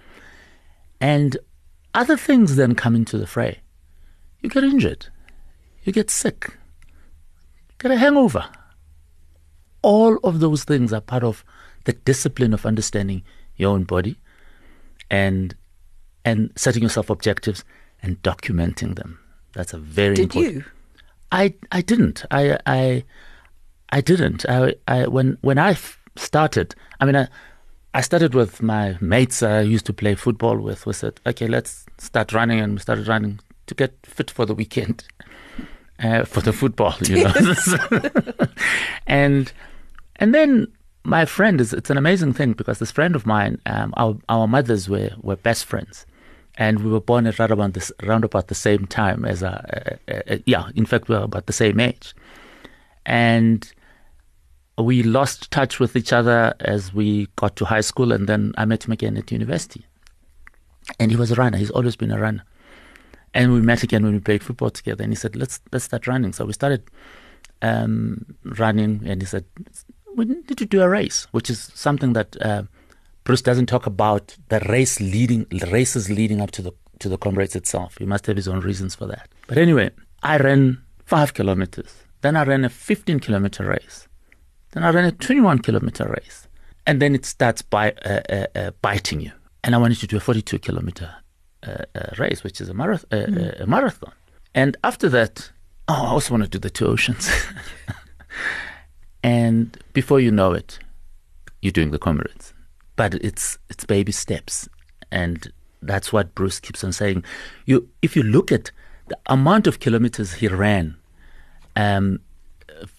And 1.00 1.36
other 1.94 2.16
things 2.16 2.56
then 2.56 2.74
come 2.74 2.94
into 2.94 3.18
the 3.18 3.26
fray. 3.26 3.60
You 4.40 4.50
get 4.50 4.64
injured, 4.64 5.06
you 5.82 5.92
get 5.92 6.10
sick, 6.10 6.56
you 7.68 7.74
get 7.78 7.90
a 7.90 7.96
hangover. 7.96 8.44
All 9.82 10.18
of 10.24 10.40
those 10.40 10.64
things 10.64 10.92
are 10.92 11.00
part 11.00 11.24
of 11.24 11.44
the 11.84 11.92
discipline 11.92 12.52
of 12.52 12.66
understanding 12.66 13.22
your 13.56 13.72
own 13.72 13.84
body 13.84 14.18
and 15.10 15.54
and 16.24 16.50
setting 16.56 16.82
yourself 16.82 17.08
objectives 17.08 17.64
and 18.02 18.20
documenting 18.22 18.96
them. 18.96 19.18
That's 19.54 19.72
a 19.72 19.78
very 19.78 20.16
Did 20.16 20.22
important. 20.24 20.54
you? 20.54 20.64
I 21.32 21.54
I 21.72 21.80
didn't. 21.80 22.24
I 22.30 22.58
I 22.66 23.04
I 23.90 24.00
didn't. 24.00 24.44
I 24.48 24.74
I 24.86 25.06
when 25.06 25.38
when 25.40 25.58
I 25.58 25.76
started, 26.18 26.74
I 27.00 27.04
mean, 27.04 27.16
I, 27.16 27.28
I 27.94 28.00
started 28.00 28.34
with 28.34 28.62
my 28.62 28.96
mates 29.00 29.42
I 29.42 29.60
used 29.60 29.86
to 29.86 29.92
play 29.92 30.14
football 30.14 30.58
with. 30.58 30.86
We 30.86 30.92
said, 30.92 31.20
okay, 31.26 31.46
let's 31.46 31.86
start 31.98 32.32
running, 32.32 32.60
and 32.60 32.74
we 32.74 32.78
started 32.78 33.08
running 33.08 33.40
to 33.66 33.74
get 33.74 33.94
fit 34.04 34.30
for 34.30 34.44
the 34.44 34.54
weekend, 34.54 35.04
uh, 35.98 36.24
for 36.24 36.40
the 36.40 36.52
football, 36.52 36.94
you 37.02 37.24
know. 37.24 37.32
and 39.06 39.52
and 40.16 40.34
then 40.34 40.66
my 41.04 41.24
friend 41.24 41.60
is 41.60 41.72
it's 41.72 41.90
an 41.90 41.96
amazing 41.96 42.32
thing 42.32 42.52
because 42.52 42.80
this 42.80 42.90
friend 42.90 43.16
of 43.16 43.26
mine, 43.26 43.60
um, 43.66 43.94
our 43.96 44.16
our 44.28 44.46
mothers 44.46 44.88
were 44.88 45.10
were 45.22 45.36
best 45.36 45.64
friends. 45.64 46.06
And 46.58 46.82
we 46.82 46.90
were 46.90 47.02
born 47.02 47.26
at 47.26 47.38
around, 47.38 47.74
this, 47.74 47.92
around 48.02 48.24
about 48.24 48.48
the 48.48 48.54
same 48.54 48.86
time 48.86 49.26
as, 49.26 49.42
a, 49.42 49.98
a, 50.08 50.34
a, 50.36 50.42
yeah, 50.46 50.70
in 50.74 50.86
fact, 50.86 51.06
we 51.06 51.14
were 51.14 51.24
about 51.24 51.44
the 51.44 51.52
same 51.52 51.78
age. 51.78 52.14
And 53.04 53.70
we 54.78 55.02
lost 55.02 55.50
touch 55.50 55.80
with 55.80 55.96
each 55.96 56.12
other 56.12 56.54
as 56.60 56.92
we 56.92 57.28
got 57.36 57.56
to 57.56 57.64
high 57.64 57.80
school, 57.80 58.12
and 58.12 58.28
then 58.28 58.52
I 58.58 58.64
met 58.64 58.84
him 58.84 58.92
again 58.92 59.16
at 59.16 59.32
university. 59.32 59.86
And 61.00 61.10
he 61.10 61.16
was 61.16 61.30
a 61.30 61.34
runner. 61.34 61.58
He's 61.58 61.70
always 61.70 61.96
been 61.96 62.10
a 62.10 62.20
runner. 62.20 62.44
And 63.34 63.52
we 63.52 63.60
met 63.60 63.82
again 63.82 64.04
when 64.04 64.12
we 64.12 64.20
played 64.20 64.42
football 64.42 64.70
together. 64.70 65.02
And 65.02 65.12
he 65.12 65.16
said, 65.16 65.34
"Let's 65.34 65.60
let's 65.72 65.84
start 65.84 66.06
running." 66.06 66.32
So 66.32 66.44
we 66.44 66.52
started 66.52 66.82
um, 67.62 68.36
running, 68.44 69.02
and 69.06 69.20
he 69.20 69.26
said, 69.26 69.44
"We 70.14 70.26
need 70.26 70.56
to 70.56 70.66
do 70.66 70.82
a 70.82 70.88
race," 70.88 71.26
which 71.32 71.50
is 71.50 71.70
something 71.74 72.12
that 72.12 72.40
uh, 72.40 72.62
Bruce 73.24 73.42
doesn't 73.42 73.66
talk 73.66 73.86
about 73.86 74.36
the 74.48 74.60
race 74.68 75.00
leading 75.00 75.46
races 75.70 76.08
leading 76.08 76.40
up 76.40 76.50
to 76.52 76.62
the 76.62 76.72
to 77.00 77.08
the 77.08 77.18
comrades 77.18 77.56
itself. 77.56 77.98
He 77.98 78.06
must 78.06 78.26
have 78.26 78.36
his 78.36 78.48
own 78.48 78.60
reasons 78.60 78.94
for 78.94 79.06
that. 79.06 79.28
But 79.48 79.58
anyway, 79.58 79.90
I 80.22 80.38
ran 80.38 80.82
five 81.04 81.34
kilometers. 81.34 81.92
Then 82.22 82.36
I 82.36 82.44
ran 82.44 82.64
a 82.64 82.68
15 82.68 83.20
kilometer 83.20 83.64
race. 83.66 84.08
Then 84.72 84.84
I 84.84 84.90
ran 84.90 85.04
a 85.04 85.12
21 85.12 85.60
kilometer 85.60 86.08
race. 86.08 86.48
And 86.86 87.02
then 87.02 87.14
it 87.14 87.24
starts 87.24 87.62
by, 87.62 87.92
uh, 88.04 88.20
uh, 88.28 88.46
uh, 88.54 88.70
biting 88.82 89.20
you. 89.20 89.32
And 89.64 89.74
I 89.74 89.78
wanted 89.78 89.98
to 89.98 90.06
do 90.06 90.16
a 90.16 90.20
42 90.20 90.58
kilometer 90.60 91.14
uh, 91.66 91.84
uh, 91.94 92.10
race, 92.18 92.44
which 92.44 92.60
is 92.60 92.68
a, 92.68 92.74
marath- 92.74 93.06
mm. 93.06 93.60
a 93.60 93.66
marathon. 93.66 94.12
And 94.54 94.76
after 94.84 95.08
that, 95.08 95.50
oh, 95.88 95.94
I 95.94 96.08
also 96.08 96.32
want 96.32 96.44
to 96.44 96.48
do 96.48 96.58
the 96.58 96.70
two 96.70 96.86
oceans. 96.86 97.28
and 99.22 99.76
before 99.92 100.20
you 100.20 100.30
know 100.30 100.52
it, 100.52 100.78
you're 101.60 101.72
doing 101.72 101.90
the 101.90 101.98
comrades. 101.98 102.54
But 102.94 103.14
it's 103.14 103.58
it's 103.68 103.84
baby 103.84 104.12
steps, 104.12 104.68
and 105.10 105.52
that's 105.82 106.12
what 106.12 106.34
Bruce 106.34 106.60
keeps 106.60 106.82
on 106.82 106.92
saying. 106.92 107.24
You, 107.66 107.88
if 108.00 108.16
you 108.16 108.22
look 108.22 108.50
at 108.50 108.70
the 109.08 109.18
amount 109.26 109.66
of 109.66 109.80
kilometers 109.80 110.34
he 110.34 110.48
ran 110.48 110.96
um, 111.74 112.20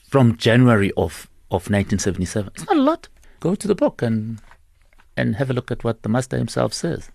from 0.10 0.38
January 0.38 0.92
of, 0.96 1.30
of 1.50 1.70
1977, 1.70 2.52
it's 2.56 2.66
not 2.68 2.78
a 2.78 2.82
lot. 2.82 3.08
Go 3.40 3.56
to 3.56 3.68
the 3.68 3.76
book 3.76 4.02
and 4.02 4.42
and 5.16 5.36
have 5.36 5.50
a 5.50 5.54
look 5.54 5.72
at 5.72 5.84
what 5.84 6.04
the 6.04 6.10
master 6.10 6.38
himself 6.38 6.74
says. 6.74 7.10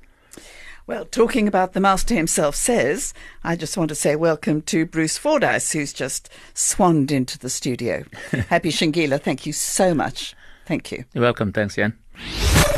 Well, 0.87 1.05
talking 1.05 1.47
about 1.47 1.75
the 1.75 1.81
master 1.81 2.15
himself 2.15 2.57
says, 2.57 3.15
I 3.45 3.55
just 3.55 3.77
want 3.77 3.89
to 3.91 3.95
say 3.95 4.17
welcome 4.17 4.63
to 4.63 4.85
Bruce 4.85 5.17
Fordyce, 5.17 5.71
who's 5.73 5.93
just 5.93 6.29
swanned 6.55 7.13
into 7.13 7.39
the 7.39 7.49
studio. 7.49 8.05
Happy 8.49 8.71
Ntshingila, 8.71 9.21
thank 9.21 9.47
you 9.47 9.53
so 9.53 9.95
much. 9.95 10.35
Thank 10.67 10.91
you. 10.91 11.05
You're 11.13 11.23
welcome. 11.23 11.53
Thanks, 11.53 11.77
Jan. 11.77 11.97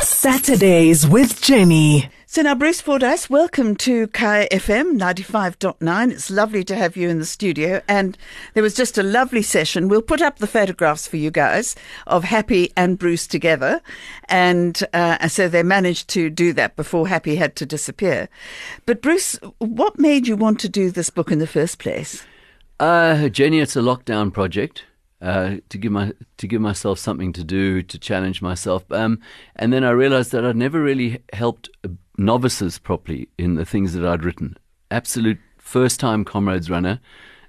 Saturdays 0.01 1.07
with 1.07 1.41
Jenny. 1.41 2.09
So 2.35 2.41
now, 2.41 2.53
Bruce 2.53 2.81
Fordyce, 2.81 3.29
welcome 3.29 3.77
to 3.77 4.07
Kaya 4.07 4.49
FM 4.51 4.99
95.9. 4.99 6.11
It's 6.11 6.29
lovely 6.29 6.65
to 6.65 6.75
have 6.75 6.97
you 6.97 7.07
in 7.07 7.17
the 7.19 7.25
studio. 7.25 7.81
And 7.87 8.17
there 8.53 8.61
was 8.61 8.73
just 8.73 8.97
a 8.97 9.03
lovely 9.03 9.41
session. 9.41 9.87
We'll 9.87 10.01
put 10.01 10.21
up 10.21 10.39
the 10.39 10.45
photographs 10.45 11.07
for 11.07 11.15
you 11.15 11.31
guys 11.31 11.77
of 12.07 12.25
Happy 12.25 12.73
and 12.75 12.99
Bruce 12.99 13.25
together. 13.25 13.81
And 14.27 14.83
uh, 14.91 15.29
so 15.29 15.47
they 15.47 15.63
managed 15.63 16.09
to 16.09 16.29
do 16.29 16.51
that 16.51 16.75
before 16.75 17.07
Happy 17.07 17.37
had 17.37 17.55
to 17.55 17.65
disappear. 17.65 18.27
But, 18.85 19.01
Bruce, 19.01 19.39
what 19.59 19.97
made 19.97 20.27
you 20.27 20.35
want 20.35 20.59
to 20.59 20.67
do 20.67 20.91
this 20.91 21.09
book 21.09 21.31
in 21.31 21.39
the 21.39 21.47
first 21.47 21.79
place? 21.79 22.25
Uh, 22.81 23.29
Jenny, 23.29 23.61
it's 23.61 23.77
a 23.77 23.79
lockdown 23.79 24.33
project. 24.33 24.83
Uh, 25.25 25.57
to 25.69 25.79
give 25.79 25.91
my 25.91 26.13
to 26.37 26.45
give 26.45 26.61
myself 26.61 26.99
something 26.99 27.33
to 27.33 27.43
do 27.43 27.81
to 27.81 27.97
challenge 27.97 28.43
myself. 28.43 28.83
Um, 28.91 29.19
and 29.55 29.73
then 29.73 29.83
I 29.83 29.89
realized 29.89 30.31
that 30.33 30.45
I'd 30.45 30.55
never 30.55 30.79
really 30.79 31.19
helped 31.33 31.67
novices 32.15 32.77
properly 32.77 33.27
in 33.35 33.55
the 33.55 33.65
things 33.65 33.93
that 33.93 34.05
I'd 34.05 34.23
written. 34.23 34.55
Absolute 34.91 35.39
first 35.57 35.99
time 35.99 36.25
comrades 36.25 36.69
runner, 36.69 36.99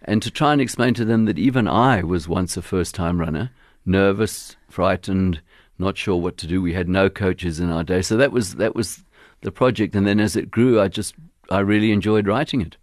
and 0.00 0.22
to 0.22 0.30
try 0.30 0.52
and 0.52 0.62
explain 0.62 0.94
to 0.94 1.04
them 1.04 1.26
that 1.26 1.38
even 1.38 1.68
I 1.68 2.02
was 2.02 2.26
once 2.26 2.56
a 2.56 2.62
first 2.62 2.94
time 2.94 3.20
runner, 3.20 3.50
nervous, 3.84 4.56
frightened, 4.70 5.42
not 5.78 5.98
sure 5.98 6.16
what 6.16 6.38
to 6.38 6.46
do. 6.46 6.62
We 6.62 6.72
had 6.72 6.88
no 6.88 7.10
coaches 7.10 7.60
in 7.60 7.70
our 7.70 7.84
day, 7.84 8.00
so 8.00 8.16
that 8.16 8.32
was 8.32 8.54
that 8.54 8.74
was 8.74 9.04
the 9.42 9.52
project. 9.52 9.94
And 9.94 10.06
then 10.06 10.18
as 10.18 10.34
it 10.34 10.50
grew, 10.50 10.80
I 10.80 10.88
just 10.88 11.14
I 11.50 11.58
really 11.58 11.92
enjoyed 11.92 12.26
writing 12.26 12.62
it. 12.62 12.78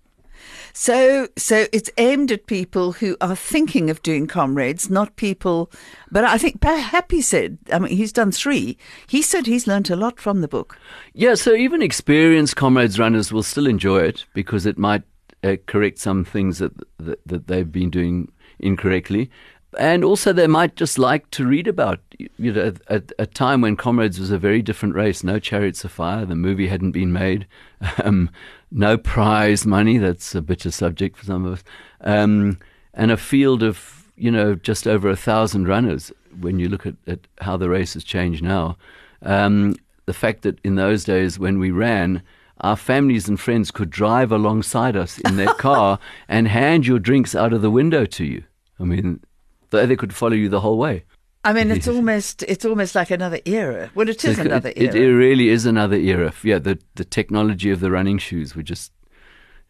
So, 0.74 1.28
so 1.38 1.68
it's 1.72 1.92
aimed 1.98 2.32
at 2.32 2.48
people 2.48 2.94
who 2.94 3.16
are 3.22 3.36
thinking 3.36 3.92
of 3.92 4.02
doing 4.02 4.26
comrades, 4.26 4.90
not 4.90 5.16
people. 5.16 5.72
But 6.12 6.26
I 6.26 6.40
think 6.40 6.64
Happy 6.64 7.22
said, 7.22 7.60
I 7.72 7.78
mean, 7.78 7.96
he's 7.96 8.12
done 8.12 8.32
three. 8.32 8.78
He 9.08 9.22
said 9.22 9.46
he's 9.46 9.68
learnt 9.68 9.92
a 9.92 9.96
lot 9.96 10.20
from 10.20 10.42
the 10.42 10.48
book. 10.48 10.80
Yeah, 11.14 11.36
so 11.36 11.54
even 11.54 11.84
experienced 11.84 12.56
comrades 12.56 12.98
runners 12.98 13.32
will 13.32 13.44
still 13.44 13.68
enjoy 13.68 14.00
it 14.00 14.26
because 14.34 14.66
it 14.66 14.80
might 14.80 15.04
uh, 15.44 15.58
correct 15.68 16.00
some 16.00 16.26
things 16.26 16.58
that, 16.58 16.72
that 16.98 17.20
that 17.26 17.48
they've 17.48 17.72
been 17.72 17.90
doing 17.90 18.32
incorrectly 18.60 19.30
and 19.78 20.04
also 20.04 20.34
they 20.34 20.48
might 20.48 20.76
just 20.76 21.00
like 21.00 21.30
to 21.32 21.46
read 21.46 21.68
about 21.68 22.00
you 22.38 22.52
know 22.54 22.74
a, 22.88 23.02
a, 23.20 23.26
time 23.26 23.62
when 23.62 23.76
comrades 23.76 24.20
was 24.20 24.32
a 24.32 24.38
very 24.38 24.62
different 24.62 24.96
race 24.96 25.24
no 25.24 25.40
chariots 25.40 25.84
of 25.84 25.92
fire 25.92 26.26
the 26.26 26.36
movie 26.36 26.68
hadn't 26.68 26.92
been 26.92 27.12
made 27.12 27.48
um, 28.04 28.30
no 28.74 28.98
prize 28.98 29.66
money 29.66 29.98
that's 29.98 30.36
a 30.36 30.42
bitter 30.42 30.72
subject 30.72 31.18
for 31.18 31.26
some 31.26 31.46
of 31.46 31.54
us 31.54 31.64
um, 32.02 32.58
and 32.94 33.12
a 33.12 33.18
field 33.18 33.64
of 33.64 34.12
you 34.16 34.32
know 34.32 34.56
just 34.56 34.88
over 34.88 35.10
a 35.10 35.16
thousand 35.16 35.68
runners 35.68 36.12
when 36.40 36.60
you 36.60 36.68
look 36.68 36.86
at, 36.86 36.96
at 37.08 37.20
how 37.42 37.56
the 37.56 37.70
race 37.70 37.94
has 37.94 38.04
changed 38.04 38.44
now 38.44 38.76
um, 39.22 39.76
the 40.06 40.14
fact 40.14 40.42
that 40.42 40.60
in 40.64 40.76
those 40.76 41.04
days 41.04 41.40
when 41.40 41.60
we 41.60 41.72
ran 41.72 42.22
our 42.62 42.76
families 42.76 43.28
and 43.28 43.40
friends 43.40 43.72
could 43.72 43.90
drive 43.90 44.32
alongside 44.32 44.96
us 44.96 45.20
in 45.20 45.38
their 45.38 45.54
car 45.56 46.00
and 46.28 46.48
hand 46.48 46.86
your 46.86 47.00
drinks 47.00 47.36
out 47.36 47.54
of 47.54 47.62
the 47.62 47.72
window 47.72 48.06
to 48.06 48.26
you 48.26 48.44
I 48.80 48.84
mean, 48.84 49.22
they 49.70 49.96
could 49.96 50.14
follow 50.14 50.34
you 50.34 50.50
the 50.50 50.60
whole 50.60 50.78
way. 50.78 51.06
I 51.46 51.52
mean, 51.52 51.72
it's 51.72 51.88
almost 51.88 52.44
it's 52.44 52.64
almost 52.64 52.96
like 52.96 53.12
another 53.12 53.40
era. 53.46 53.92
Well, 53.96 54.08
it 54.08 54.24
is 54.24 54.40
another 54.40 54.72
era. 54.76 54.90
It, 54.90 54.96
it 54.96 55.14
really 55.14 55.50
is 55.50 55.66
another 55.66 55.98
era. 55.98 56.34
Yeah, 56.42 56.60
the 56.60 56.80
the 56.96 57.04
technology 57.04 57.70
of 57.70 57.82
the 57.82 57.92
running 57.92 58.18
shoes 58.18 58.56
were 58.56 58.64
just, 58.64 58.94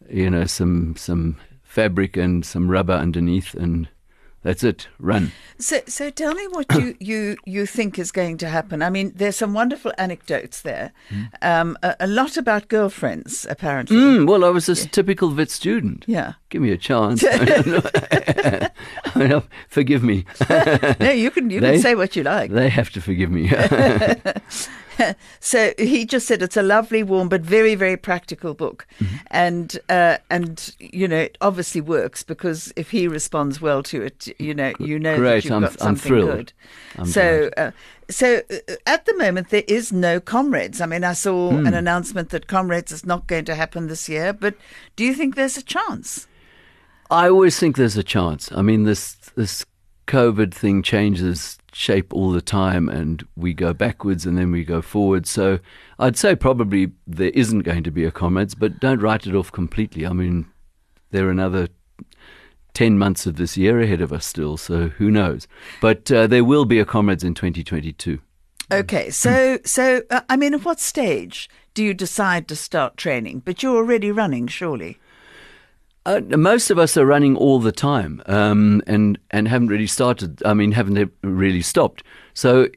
you 0.10 0.30
know, 0.30 0.46
some 0.46 0.96
some 0.96 1.38
fabric 1.64 2.16
and 2.16 2.46
some 2.46 2.70
rubber 2.70 2.94
underneath, 2.94 3.56
and 3.56 3.90
that's 4.44 4.64
it. 4.64 4.88
Run. 5.00 5.32
So, 5.58 5.80
so 5.88 6.10
tell 6.10 6.34
me 6.34 6.46
what 6.50 6.66
you, 6.76 6.96
you, 7.00 7.38
you 7.46 7.66
think 7.66 7.98
is 7.98 8.12
going 8.12 8.38
to 8.40 8.50
happen. 8.50 8.82
I 8.82 8.90
mean, 8.90 9.14
there's 9.16 9.38
some 9.38 9.54
wonderful 9.54 9.94
anecdotes 9.98 10.62
there. 10.62 10.92
Mm. 11.10 11.30
Um, 11.42 11.78
a, 11.82 11.96
a, 12.02 12.08
lot 12.08 12.36
about 12.36 12.68
girlfriends, 12.68 13.48
apparently. 13.50 13.96
Mm, 13.96 14.28
well, 14.28 14.44
I 14.44 14.50
was 14.50 14.68
a 14.68 14.74
yeah. 14.74 14.90
typical 14.92 15.34
Wits 15.34 15.54
student. 15.54 16.04
Yeah. 16.08 16.34
Give 16.50 16.62
me 16.62 16.72
a 16.72 16.78
chance. 16.78 17.22
forgive 19.70 20.04
me. 20.04 20.26
no, 20.50 21.12
you 21.12 21.32
can 21.32 21.50
you 21.50 21.62
they, 21.62 21.74
can 21.74 21.82
say 21.82 21.96
what 21.96 22.16
you 22.16 22.24
like. 22.24 22.52
They 22.52 22.70
have 22.70 22.90
to 22.92 23.02
forgive 23.02 23.32
me. 23.32 23.52
so 25.40 25.74
he 25.78 26.06
just 26.06 26.28
said 26.28 26.42
it's 26.42 26.58
a 26.58 26.62
lovely, 26.62 27.04
warm, 27.04 27.30
but 27.30 27.42
very, 27.42 27.76
very 27.76 27.98
practical 27.98 28.54
book, 28.54 28.86
mm-hmm. 29.00 29.16
and 29.32 29.80
uh, 29.90 30.18
and 30.30 30.76
you 30.80 31.08
know 31.08 31.18
it 31.18 31.38
obviously 31.42 31.82
works 31.82 32.24
because 32.24 32.74
if 32.76 32.92
he 32.92 33.08
responds 33.08 33.62
well 33.62 33.84
to 33.84 34.02
it, 34.02 34.28
you 34.40 34.54
know 34.54 34.74
you 34.80 35.00
know 35.00 35.16
Great. 35.18 35.30
that 35.30 35.44
you've 35.46 35.54
I'm, 35.54 35.62
got 35.62 35.80
something 35.80 36.14
good. 36.14 36.54
I'm 36.98 37.06
so. 37.06 37.50
Uh, 37.58 37.72
so 38.10 38.42
uh, 38.52 38.74
at 38.86 39.06
the 39.06 39.16
moment 39.16 39.50
there 39.50 39.64
is 39.68 39.94
no 39.94 40.20
comrades. 40.20 40.82
I 40.82 40.86
mean, 40.86 41.04
I 41.06 41.14
saw 41.14 41.52
mm. 41.52 41.66
an 41.66 41.74
announcement 41.74 42.30
that 42.30 42.48
comrades 42.48 42.92
is 42.92 43.06
not 43.06 43.28
going 43.28 43.46
to 43.46 43.56
happen 43.56 43.88
this 43.88 44.10
year. 44.10 44.34
But 44.34 44.56
do 44.98 45.06
you 45.06 45.14
think 45.14 45.36
there's 45.36 45.58
a 45.58 45.64
chance? 45.64 46.28
I 47.10 47.30
always 47.30 47.58
think 47.58 47.78
there's 47.78 47.98
a 47.98 48.04
chance. 48.04 48.52
I 48.52 48.62
mean, 48.62 48.84
this 48.84 49.16
this 49.36 49.66
COVID 50.08 50.54
thing 50.54 50.84
changes 50.84 51.58
shape 51.74 52.14
all 52.14 52.32
the 52.32 52.42
time 52.42 52.88
and 52.88 53.28
we 53.36 53.54
go 53.54 53.74
backwards 53.74 54.26
and 54.26 54.38
then 54.38 54.52
we 54.52 54.64
go 54.64 54.82
forward. 54.82 55.26
So 55.28 55.60
I'd 56.00 56.18
say 56.18 56.36
probably 56.36 56.92
there 57.08 57.30
isn't 57.30 57.62
going 57.62 57.84
to 57.84 57.92
be 57.92 58.06
a 58.06 58.12
comrades, 58.12 58.56
but 58.56 58.80
don't 58.80 59.02
write 59.02 59.26
it 59.26 59.36
off 59.36 59.52
completely. 59.52 60.06
I 60.06 60.14
mean, 60.14 60.46
there 61.12 61.28
are 61.28 61.32
another 61.32 61.68
10 62.74 62.98
months 62.98 63.26
of 63.26 63.36
this 63.38 63.58
year 63.58 63.80
ahead 63.82 64.02
of 64.02 64.14
us 64.14 64.26
still, 64.26 64.58
so 64.58 64.90
who 64.90 65.12
knows. 65.12 65.48
But 65.82 66.12
uh, 66.12 66.28
there 66.28 66.44
will 66.44 66.66
be 66.66 66.80
a 66.80 66.86
comrades 66.86 67.24
in 67.24 67.34
2022. 67.34 68.20
Okay, 68.72 69.10
so 69.10 69.60
so 69.66 70.02
uh, 70.10 70.22
I 70.30 70.38
mean, 70.38 70.54
at 70.54 70.64
what 70.64 70.80
stage 70.80 71.50
do 71.74 71.84
you 71.84 71.94
decide 71.94 72.48
to 72.48 72.56
start 72.56 72.98
training? 72.98 73.42
But 73.44 73.62
you're 73.62 73.76
already 73.76 74.12
running, 74.12 74.48
surely. 74.48 75.00
Uh, 76.06 76.20
most 76.38 76.70
of 76.70 76.78
us 76.78 76.98
are 76.98 77.06
running 77.06 77.38
all 77.38 77.60
the 77.60 77.72
time, 77.72 78.22
um, 78.26 78.82
and 78.88 79.18
and 79.32 79.48
haven't 79.48 79.70
really 79.70 79.88
started. 79.88 80.44
I 80.44 80.54
mean, 80.54 80.74
haven't 80.74 81.14
really 81.22 81.62
stopped. 81.62 82.04
So, 82.34 82.68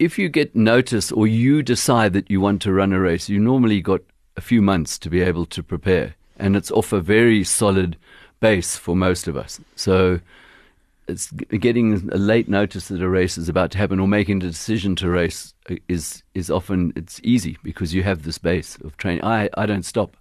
if 0.00 0.18
you 0.18 0.28
get 0.28 0.56
notice 0.56 1.12
or 1.12 1.28
you 1.28 1.62
decide 1.62 2.12
that 2.14 2.28
you 2.28 2.40
want 2.40 2.60
to 2.62 2.72
run 2.72 2.92
a 2.92 2.98
race, 2.98 3.28
you 3.28 3.38
normally 3.38 3.80
got 3.80 4.00
a 4.36 4.40
few 4.40 4.60
months 4.60 4.98
to 4.98 5.10
be 5.10 5.20
able 5.20 5.46
to 5.46 5.62
prepare, 5.62 6.16
and 6.38 6.56
it's 6.56 6.72
off 6.72 6.92
a 6.92 7.00
very 7.00 7.44
solid 7.44 7.96
base 8.40 8.76
for 8.76 8.96
most 8.96 9.28
of 9.28 9.36
us. 9.36 9.60
So, 9.76 10.18
it's 11.06 11.30
getting 11.30 12.10
a 12.10 12.16
late 12.16 12.48
notice 12.48 12.88
that 12.88 13.00
a 13.00 13.08
race 13.08 13.38
is 13.38 13.48
about 13.48 13.70
to 13.72 13.78
happen 13.78 14.00
or 14.00 14.08
making 14.08 14.40
the 14.40 14.48
decision 14.48 14.96
to 14.96 15.08
race 15.08 15.54
is 15.88 16.24
is 16.34 16.50
often 16.50 16.92
it's 16.96 17.20
easy 17.22 17.58
because 17.62 17.94
you 17.94 18.02
have 18.02 18.24
this 18.24 18.38
base 18.38 18.76
of 18.82 18.96
training. 18.96 19.22
I 19.22 19.48
I 19.56 19.66
don't 19.66 19.84
stop. 19.84 20.16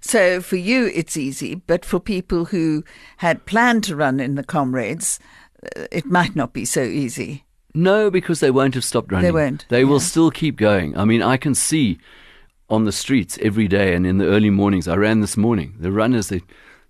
So 0.00 0.40
for 0.40 0.56
you, 0.56 0.90
it's 0.94 1.16
easy, 1.16 1.54
but 1.54 1.84
for 1.84 1.98
people 1.98 2.46
who 2.46 2.84
had 3.18 3.46
planned 3.46 3.84
to 3.84 3.96
run 3.96 4.20
in 4.20 4.34
the 4.34 4.44
comrades, 4.44 5.18
uh, 5.76 5.86
it 5.90 6.06
might 6.06 6.36
not 6.36 6.52
be 6.52 6.64
so 6.64 6.82
easy. 6.82 7.44
No, 7.74 8.10
because 8.10 8.40
they 8.40 8.50
won't 8.50 8.74
have 8.74 8.84
stopped 8.84 9.10
running. 9.10 9.26
They 9.26 9.32
won't. 9.32 9.66
They 9.68 9.80
yeah. 9.80 9.86
will 9.86 10.00
still 10.00 10.30
keep 10.30 10.56
going. 10.56 10.96
I 10.96 11.04
mean, 11.04 11.22
I 11.22 11.36
can 11.36 11.54
see 11.54 11.98
on 12.68 12.84
the 12.84 12.92
streets 12.92 13.38
every 13.42 13.68
day 13.68 13.94
and 13.94 14.06
in 14.06 14.18
the 14.18 14.26
early 14.26 14.50
mornings. 14.50 14.88
I 14.88 14.96
ran 14.96 15.20
this 15.20 15.36
morning. 15.36 15.74
The 15.78 15.92
runners, 15.92 16.28
they, 16.28 16.42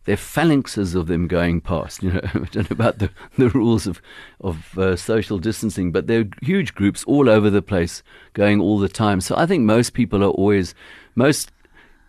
there 0.05 0.15
are 0.15 0.17
phalanxes 0.17 0.95
of 0.95 1.07
them 1.07 1.29
going 1.29 1.61
past. 1.61 2.03
You 2.03 2.13
know, 2.13 2.21
I 2.35 2.39
don't 2.39 2.71
know 2.71 2.75
about 2.75 2.99
the, 2.99 3.11
the 3.39 3.51
rules 3.51 3.87
of 3.87 4.03
of 4.41 4.77
uh, 4.77 4.97
social 4.97 5.39
distancing, 5.39 5.93
but 5.93 6.09
there 6.09 6.21
are 6.21 6.29
huge 6.41 6.75
groups 6.75 7.05
all 7.05 7.29
over 7.29 7.49
the 7.51 7.63
place 7.63 8.03
going 8.33 8.61
all 8.61 8.79
the 8.79 8.89
time. 8.89 9.21
So 9.21 9.37
I 9.37 9.47
think 9.47 9.63
most 9.63 9.93
people 9.93 10.25
are 10.25 10.31
always 10.31 10.75
most 11.15 11.52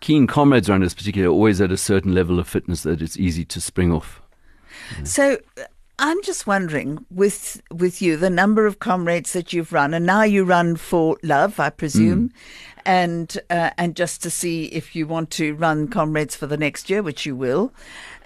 keen 0.04 0.26
comrades 0.26 0.68
runners, 0.68 0.92
particularly, 0.92 1.32
are 1.32 1.34
always 1.34 1.62
at 1.62 1.72
a 1.72 1.78
certain 1.78 2.14
level 2.14 2.38
of 2.38 2.46
fitness 2.46 2.82
that 2.82 3.00
it's 3.00 3.16
easy 3.16 3.42
to 3.42 3.58
spring 3.58 3.90
off. 3.90 4.20
So 5.02 5.38
I'm 5.98 6.22
just 6.22 6.46
wondering, 6.46 7.06
with 7.10 7.62
with 7.70 8.02
you, 8.02 8.18
the 8.18 8.28
number 8.28 8.66
of 8.66 8.80
comrades 8.80 9.32
that 9.32 9.54
you've 9.54 9.72
run, 9.72 9.94
and 9.94 10.04
now 10.04 10.22
you 10.22 10.44
run 10.44 10.76
for 10.76 11.16
love, 11.22 11.58
I 11.58 11.70
presume, 11.70 12.28
mm. 12.28 12.32
And 12.86 13.38
uh, 13.50 13.70
and 13.78 13.96
just 13.96 14.22
to 14.22 14.30
see 14.30 14.66
if 14.66 14.94
you 14.94 15.06
want 15.06 15.30
to 15.32 15.54
run 15.54 15.88
comrades 15.88 16.36
for 16.36 16.46
the 16.46 16.56
next 16.56 16.90
year, 16.90 17.02
which 17.02 17.26
you 17.26 17.36
will, 17.36 17.72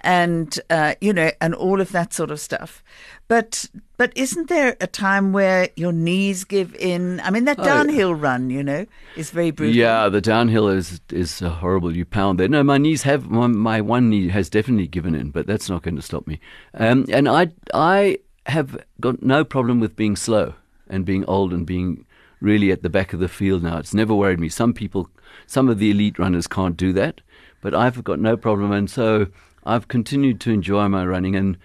and 0.01 0.59
uh, 0.69 0.95
you 1.01 1.13
know, 1.13 1.31
and 1.41 1.53
all 1.55 1.81
of 1.81 1.91
that 1.91 2.13
sort 2.13 2.31
of 2.31 2.39
stuff. 2.39 2.83
But 3.27 3.69
but 3.97 4.11
isn't 4.15 4.49
there 4.49 4.75
a 4.81 4.87
time 4.87 5.33
where 5.33 5.69
your 5.75 5.91
knees 5.91 6.43
give 6.43 6.75
in? 6.75 7.19
I 7.19 7.29
mean, 7.29 7.45
that 7.45 7.57
downhill 7.57 8.15
run, 8.15 8.49
you 8.49 8.63
know, 8.63 8.85
is 9.15 9.29
very 9.29 9.51
brutal. 9.51 9.75
Yeah, 9.75 10.09
the 10.09 10.21
downhill 10.21 10.67
is 10.67 10.99
is 11.11 11.39
horrible. 11.39 11.95
You 11.95 12.05
pound 12.05 12.39
there. 12.39 12.47
No, 12.47 12.63
my 12.63 12.77
knees 12.77 13.03
have 13.03 13.29
my, 13.29 13.47
my 13.47 13.81
one 13.81 14.09
knee 14.09 14.29
has 14.29 14.49
definitely 14.49 14.87
given 14.87 15.15
in, 15.15 15.31
but 15.31 15.47
that's 15.47 15.69
not 15.69 15.83
going 15.83 15.95
to 15.95 16.01
stop 16.01 16.27
me. 16.27 16.39
Um, 16.73 17.05
and 17.09 17.29
I 17.29 17.51
I 17.73 18.17
have 18.45 18.83
got 18.99 19.21
no 19.21 19.43
problem 19.43 19.79
with 19.79 19.95
being 19.95 20.15
slow 20.15 20.55
and 20.89 21.05
being 21.05 21.23
old 21.25 21.53
and 21.53 21.65
being 21.65 22.05
really 22.41 22.71
at 22.71 22.83
the 22.83 22.89
back 22.89 23.13
of 23.13 23.19
the 23.19 23.27
field 23.27 23.63
now. 23.63 23.77
It's 23.77 23.93
never 23.93 24.13
worried 24.13 24.39
me. 24.39 24.49
Some 24.49 24.73
people, 24.73 25.09
some 25.47 25.69
of 25.69 25.79
the 25.79 25.91
elite 25.91 26.19
runners 26.19 26.47
can't 26.47 26.77
do 26.77 26.93
that, 26.93 27.21
but 27.61 27.73
I've 27.73 28.03
got 28.03 28.19
no 28.19 28.37
problem, 28.37 28.71
and 28.71 28.89
so 28.89 29.27
I've 29.65 29.87
continued 29.87 30.39
to 30.41 30.51
enjoy 30.51 30.87
my 30.87 31.05
running 31.05 31.35
and. 31.35 31.57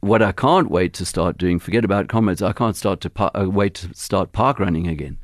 What 0.00 0.22
I 0.22 0.30
can't 0.30 0.70
wait 0.70 0.92
to 0.94 1.04
start 1.04 1.38
doing, 1.38 1.58
forget 1.58 1.84
about 1.84 2.06
comrades. 2.06 2.40
I 2.40 2.52
can't 2.52 2.76
start 2.76 3.00
to 3.00 3.10
par- 3.10 3.32
uh, 3.34 3.50
wait 3.50 3.74
to 3.74 3.92
start 3.94 4.30
park 4.30 4.60
running 4.60 4.86
again, 4.86 5.18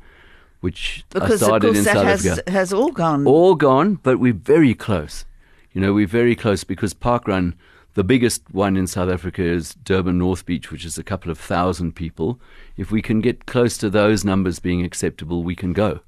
which 0.59 1.05
I 1.15 1.19
because 1.19 1.41
of 1.41 1.61
course 1.61 1.77
in 1.77 1.83
that 1.85 1.93
South 1.93 2.03
has 2.05 2.25
Africa 2.25 2.51
has 2.51 2.73
all 2.73 2.91
gone. 2.91 3.25
all 3.25 3.55
gone, 3.55 3.99
but 4.03 4.19
we're 4.19 4.33
very 4.33 4.73
close. 4.73 5.23
You 5.71 5.79
know, 5.79 5.93
we're 5.93 6.07
very 6.07 6.35
close 6.35 6.65
because 6.65 6.93
Parkrun, 6.93 7.53
the 7.95 8.03
biggest 8.03 8.43
one 8.51 8.77
in 8.77 8.87
South 8.87 9.09
Africa 9.09 9.41
is 9.41 9.73
Durban 9.73 10.17
North 10.17 10.45
Beach, 10.45 10.69
which 10.69 10.85
is 10.85 10.97
a 10.97 11.03
couple 11.03 11.31
of 11.31 11.39
thousand 11.39 11.93
people. 11.93 12.39
If 12.77 12.91
we 12.91 13.01
can 13.01 13.21
get 13.21 13.45
close 13.45 13.77
to 13.79 13.89
those 13.89 14.25
numbers 14.25 14.59
being 14.59 14.83
acceptable, 14.83 15.43
we 15.43 15.55
can 15.55 15.71
go. 15.71 16.01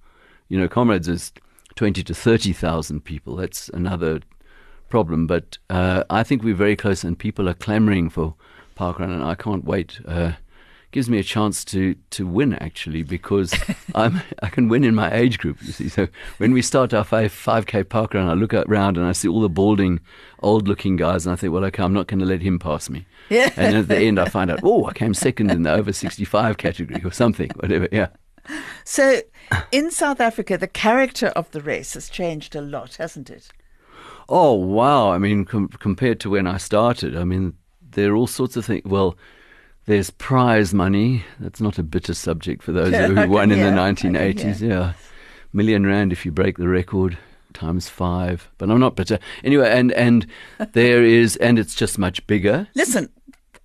You 0.50 0.60
know, 0.60 0.68
Comrades 0.68 1.08
is 1.08 1.32
20 1.76 2.04
to 2.04 2.14
30,000 2.14 3.06
people. 3.06 3.38
That's 3.38 3.70
another 3.70 4.20
problem. 4.90 5.28
But 5.28 5.58
uh, 5.70 6.04
I 6.10 6.24
think 6.24 6.44
we're 6.44 6.56
very 6.56 6.76
close 6.76 7.06
and 7.06 7.18
people 7.18 7.48
are 7.48 7.54
clamoring 7.54 8.10
for 8.10 8.36
Parkrun, 8.76 9.14
and 9.14 9.24
I 9.24 9.36
can't 9.36 9.64
wait. 9.64 10.00
Uh, 10.06 10.34
gives 10.92 11.10
me 11.10 11.20
a 11.20 11.24
chance 11.24 11.66
to, 11.66 11.96
to 12.12 12.26
win 12.26 12.54
actually 12.56 13.04
because 13.04 13.54
I'm 13.96 14.22
I 14.42 14.50
can 14.50 14.70
win 14.70 14.84
in 14.84 14.96
my 14.96 15.14
age 15.14 15.38
group. 15.38 15.62
You 15.62 15.72
see, 15.72 15.90
so 15.90 16.08
when 16.38 16.54
we 16.54 16.62
start 16.62 16.94
our 16.94 17.04
five 17.04 17.32
five 17.32 17.66
k 17.66 17.84
park 17.84 18.14
run, 18.14 18.28
I 18.28 18.34
look 18.34 18.54
around 18.54 18.98
and 18.98 19.06
I 19.06 19.12
see 19.12 19.28
all 19.28 19.42
the 19.42 19.50
balding, 19.50 20.00
old 20.40 20.68
looking 20.68 20.96
guys, 20.96 21.26
and 21.26 21.34
I 21.34 21.36
think, 21.36 21.54
well, 21.54 21.66
okay, 21.66 21.84
I'm 21.84 21.94
not 21.94 22.08
going 22.08 22.20
to 22.20 22.26
let 22.26 22.42
him 22.42 22.60
pass 22.60 22.90
me. 22.90 23.06
Yeah. 23.30 23.52
And 23.58 23.76
at 23.76 23.88
the 23.88 23.98
end, 24.08 24.20
I 24.20 24.30
find 24.30 24.50
out, 24.50 24.60
oh, 24.64 24.86
I 24.86 24.94
came 24.94 25.14
second 25.14 25.52
in 25.52 25.64
the 25.64 25.72
over 25.72 25.92
sixty 25.92 26.26
five 26.26 26.58
category 26.58 27.02
or 27.04 27.12
something, 27.12 27.50
whatever. 27.56 27.88
Yeah. 27.92 28.08
So, 28.86 29.22
in 29.74 29.92
South 29.92 30.22
Africa, 30.22 30.58
the 30.58 30.68
character 30.68 31.28
of 31.28 31.52
the 31.52 31.62
race 31.62 31.96
has 31.96 32.10
changed 32.10 32.56
a 32.56 32.62
lot, 32.62 32.96
hasn't 32.96 33.30
it? 33.30 33.50
Oh 34.30 34.54
wow! 34.54 35.12
I 35.12 35.18
mean, 35.18 35.46
com- 35.46 35.68
compared 35.68 36.20
to 36.22 36.30
when 36.30 36.48
I 36.48 36.58
started, 36.58 37.16
I 37.16 37.24
mean, 37.24 37.56
there 37.82 38.14
are 38.14 38.16
all 38.16 38.28
sorts 38.28 38.56
of 38.56 38.66
things. 38.66 38.84
Well, 38.86 39.18
there's 39.88 40.12
prize 40.12 40.74
money. 40.74 41.24
That's 41.40 41.60
not 41.60 41.80
a 41.80 41.84
bitter 41.84 42.14
subject 42.14 42.62
for 42.62 42.72
those 42.72 42.92
Yeah, 42.92 43.08
who 43.08 43.30
won 43.30 43.52
in 43.52 43.58
yeah, 43.58 43.72
the 43.72 43.82
okay, 43.82 44.10
1980s. 44.10 44.62
Yeah, 44.62 44.94
million 45.54 45.86
rand 45.86 46.12
if 46.12 46.26
you 46.26 46.32
break 46.32 46.58
the 46.58 46.68
record 46.68 47.18
times 47.54 47.90
five. 47.90 48.50
But 48.58 48.70
I'm 48.70 48.80
not 48.80 48.96
bitter 48.96 49.18
anyway. 49.44 49.72
And 49.72 49.92
and 49.94 50.28
there 50.74 51.04
is, 51.04 51.36
and 51.38 51.58
it's 51.58 51.74
just 51.74 51.98
much 51.98 52.26
bigger. 52.28 52.68
Listen, 52.76 53.10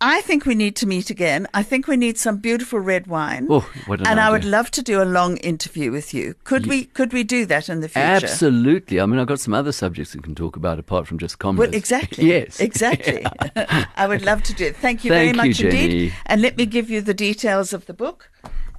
I 0.05 0.21
think 0.23 0.47
we 0.47 0.57
need 0.57 0.75
to 0.77 0.87
meet 0.87 1.11
again. 1.11 1.47
I 1.55 1.63
think 1.63 1.87
we 1.87 1.97
need 1.97 2.19
some 2.19 2.39
beautiful 2.39 2.81
red 2.81 3.07
wine. 3.07 3.47
Oh, 3.49 3.61
what 3.87 4.01
an 4.01 4.09
and 4.09 4.19
I 4.19 4.33
would 4.33 4.45
love 4.45 4.69
to 4.73 4.83
do 4.83 5.01
a 5.01 5.05
long 5.05 5.37
interview 5.37 5.93
with 5.93 6.13
you. 6.13 6.35
Could 6.43 6.67
we 6.67 6.87
could 6.87 7.13
we 7.13 7.23
do 7.23 7.47
that 7.47 7.69
in 7.69 7.81
the 7.81 7.89
future? 7.89 8.05
Absolutely. 8.05 9.01
I 9.01 9.07
mean, 9.07 9.21
I've 9.21 9.29
got 9.29 9.39
some 9.39 9.55
other 9.55 9.71
subjects 9.71 10.17
we 10.17 10.21
can 10.21 10.35
talk 10.35 10.57
about 10.57 10.81
apart 10.81 11.07
from 11.07 11.19
just 11.19 11.39
comrades. 11.39 11.71
Well, 11.71 11.79
exactly. 11.79 12.25
yes. 12.27 12.59
Exactly. 12.59 13.25
I 13.97 14.09
would 14.09 14.23
love 14.23 14.43
to 14.43 14.53
do 14.55 14.67
it. 14.67 14.77
Thank 14.77 15.05
you 15.05 15.11
Thank 15.11 15.37
very 15.37 15.47
you, 15.47 15.53
much 15.53 15.61
indeed. 15.61 15.91
Jenny. 15.91 16.13
And 16.27 16.43
let 16.43 16.57
me 16.57 16.67
give 16.67 16.91
you 16.91 17.01
the 17.01 17.15
details 17.15 17.73
of 17.73 17.87
the 17.87 17.95
book. 17.95 18.29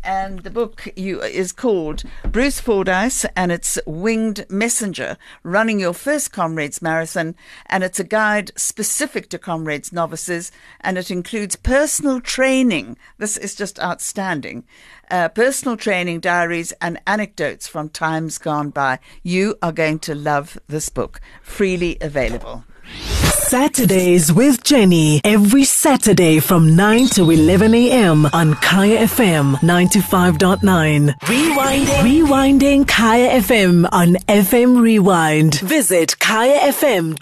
And 0.03 0.39
the 0.39 0.49
book 0.49 0.89
you, 0.97 1.21
is 1.21 1.53
called 1.53 2.03
Bruce 2.29 2.59
Fordyce 2.59 3.25
and 3.37 3.53
it's 3.53 3.79
Winged 3.85 4.45
Messenger, 4.49 5.17
Running 5.43 5.79
Your 5.79 5.93
First 5.93 6.33
Comrades 6.33 6.81
Marathon. 6.81 7.35
And 7.67 7.85
it's 7.85 8.01
a 8.01 8.03
guide 8.03 8.51
specific 8.57 9.29
to 9.29 9.39
Comrades 9.39 9.93
novices 9.93 10.51
and 10.81 10.97
it 10.97 11.09
includes 11.09 11.55
personal 11.55 12.19
training. 12.19 12.97
This 13.17 13.37
is 13.37 13.55
just 13.55 13.79
outstanding. 13.79 14.65
Uh, 15.09 15.29
personal 15.29 15.77
training 15.77 16.19
diaries 16.19 16.73
and 16.81 16.99
anecdotes 17.07 17.67
from 17.67 17.87
times 17.87 18.37
gone 18.37 18.71
by. 18.71 18.99
You 19.21 19.55
are 19.61 19.71
going 19.71 19.99
to 19.99 20.15
love 20.15 20.57
this 20.67 20.89
book. 20.89 21.21
Freely 21.41 21.97
available. 22.01 22.65
Saturdays 22.93 24.31
with 24.33 24.63
Jenny. 24.63 25.21
Every 25.23 25.63
Saturday 25.63 26.39
from 26.39 26.75
9 26.75 27.07
to 27.09 27.29
11 27.31 27.73
a.m. 27.75 28.25
on 28.33 28.55
Kaya 28.55 28.99
FM 29.07 29.55
95.9. 29.57 31.13
Rewinding. 31.19 31.85
Rewinding 32.01 32.87
Kaya 32.87 33.39
FM 33.41 33.87
on 33.91 34.15
FM 34.27 34.81
Rewind. 34.81 35.59
Visit 35.59 36.15
kayafm.co.za 36.19 37.13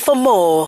for 0.00 0.14
more. 0.16 0.62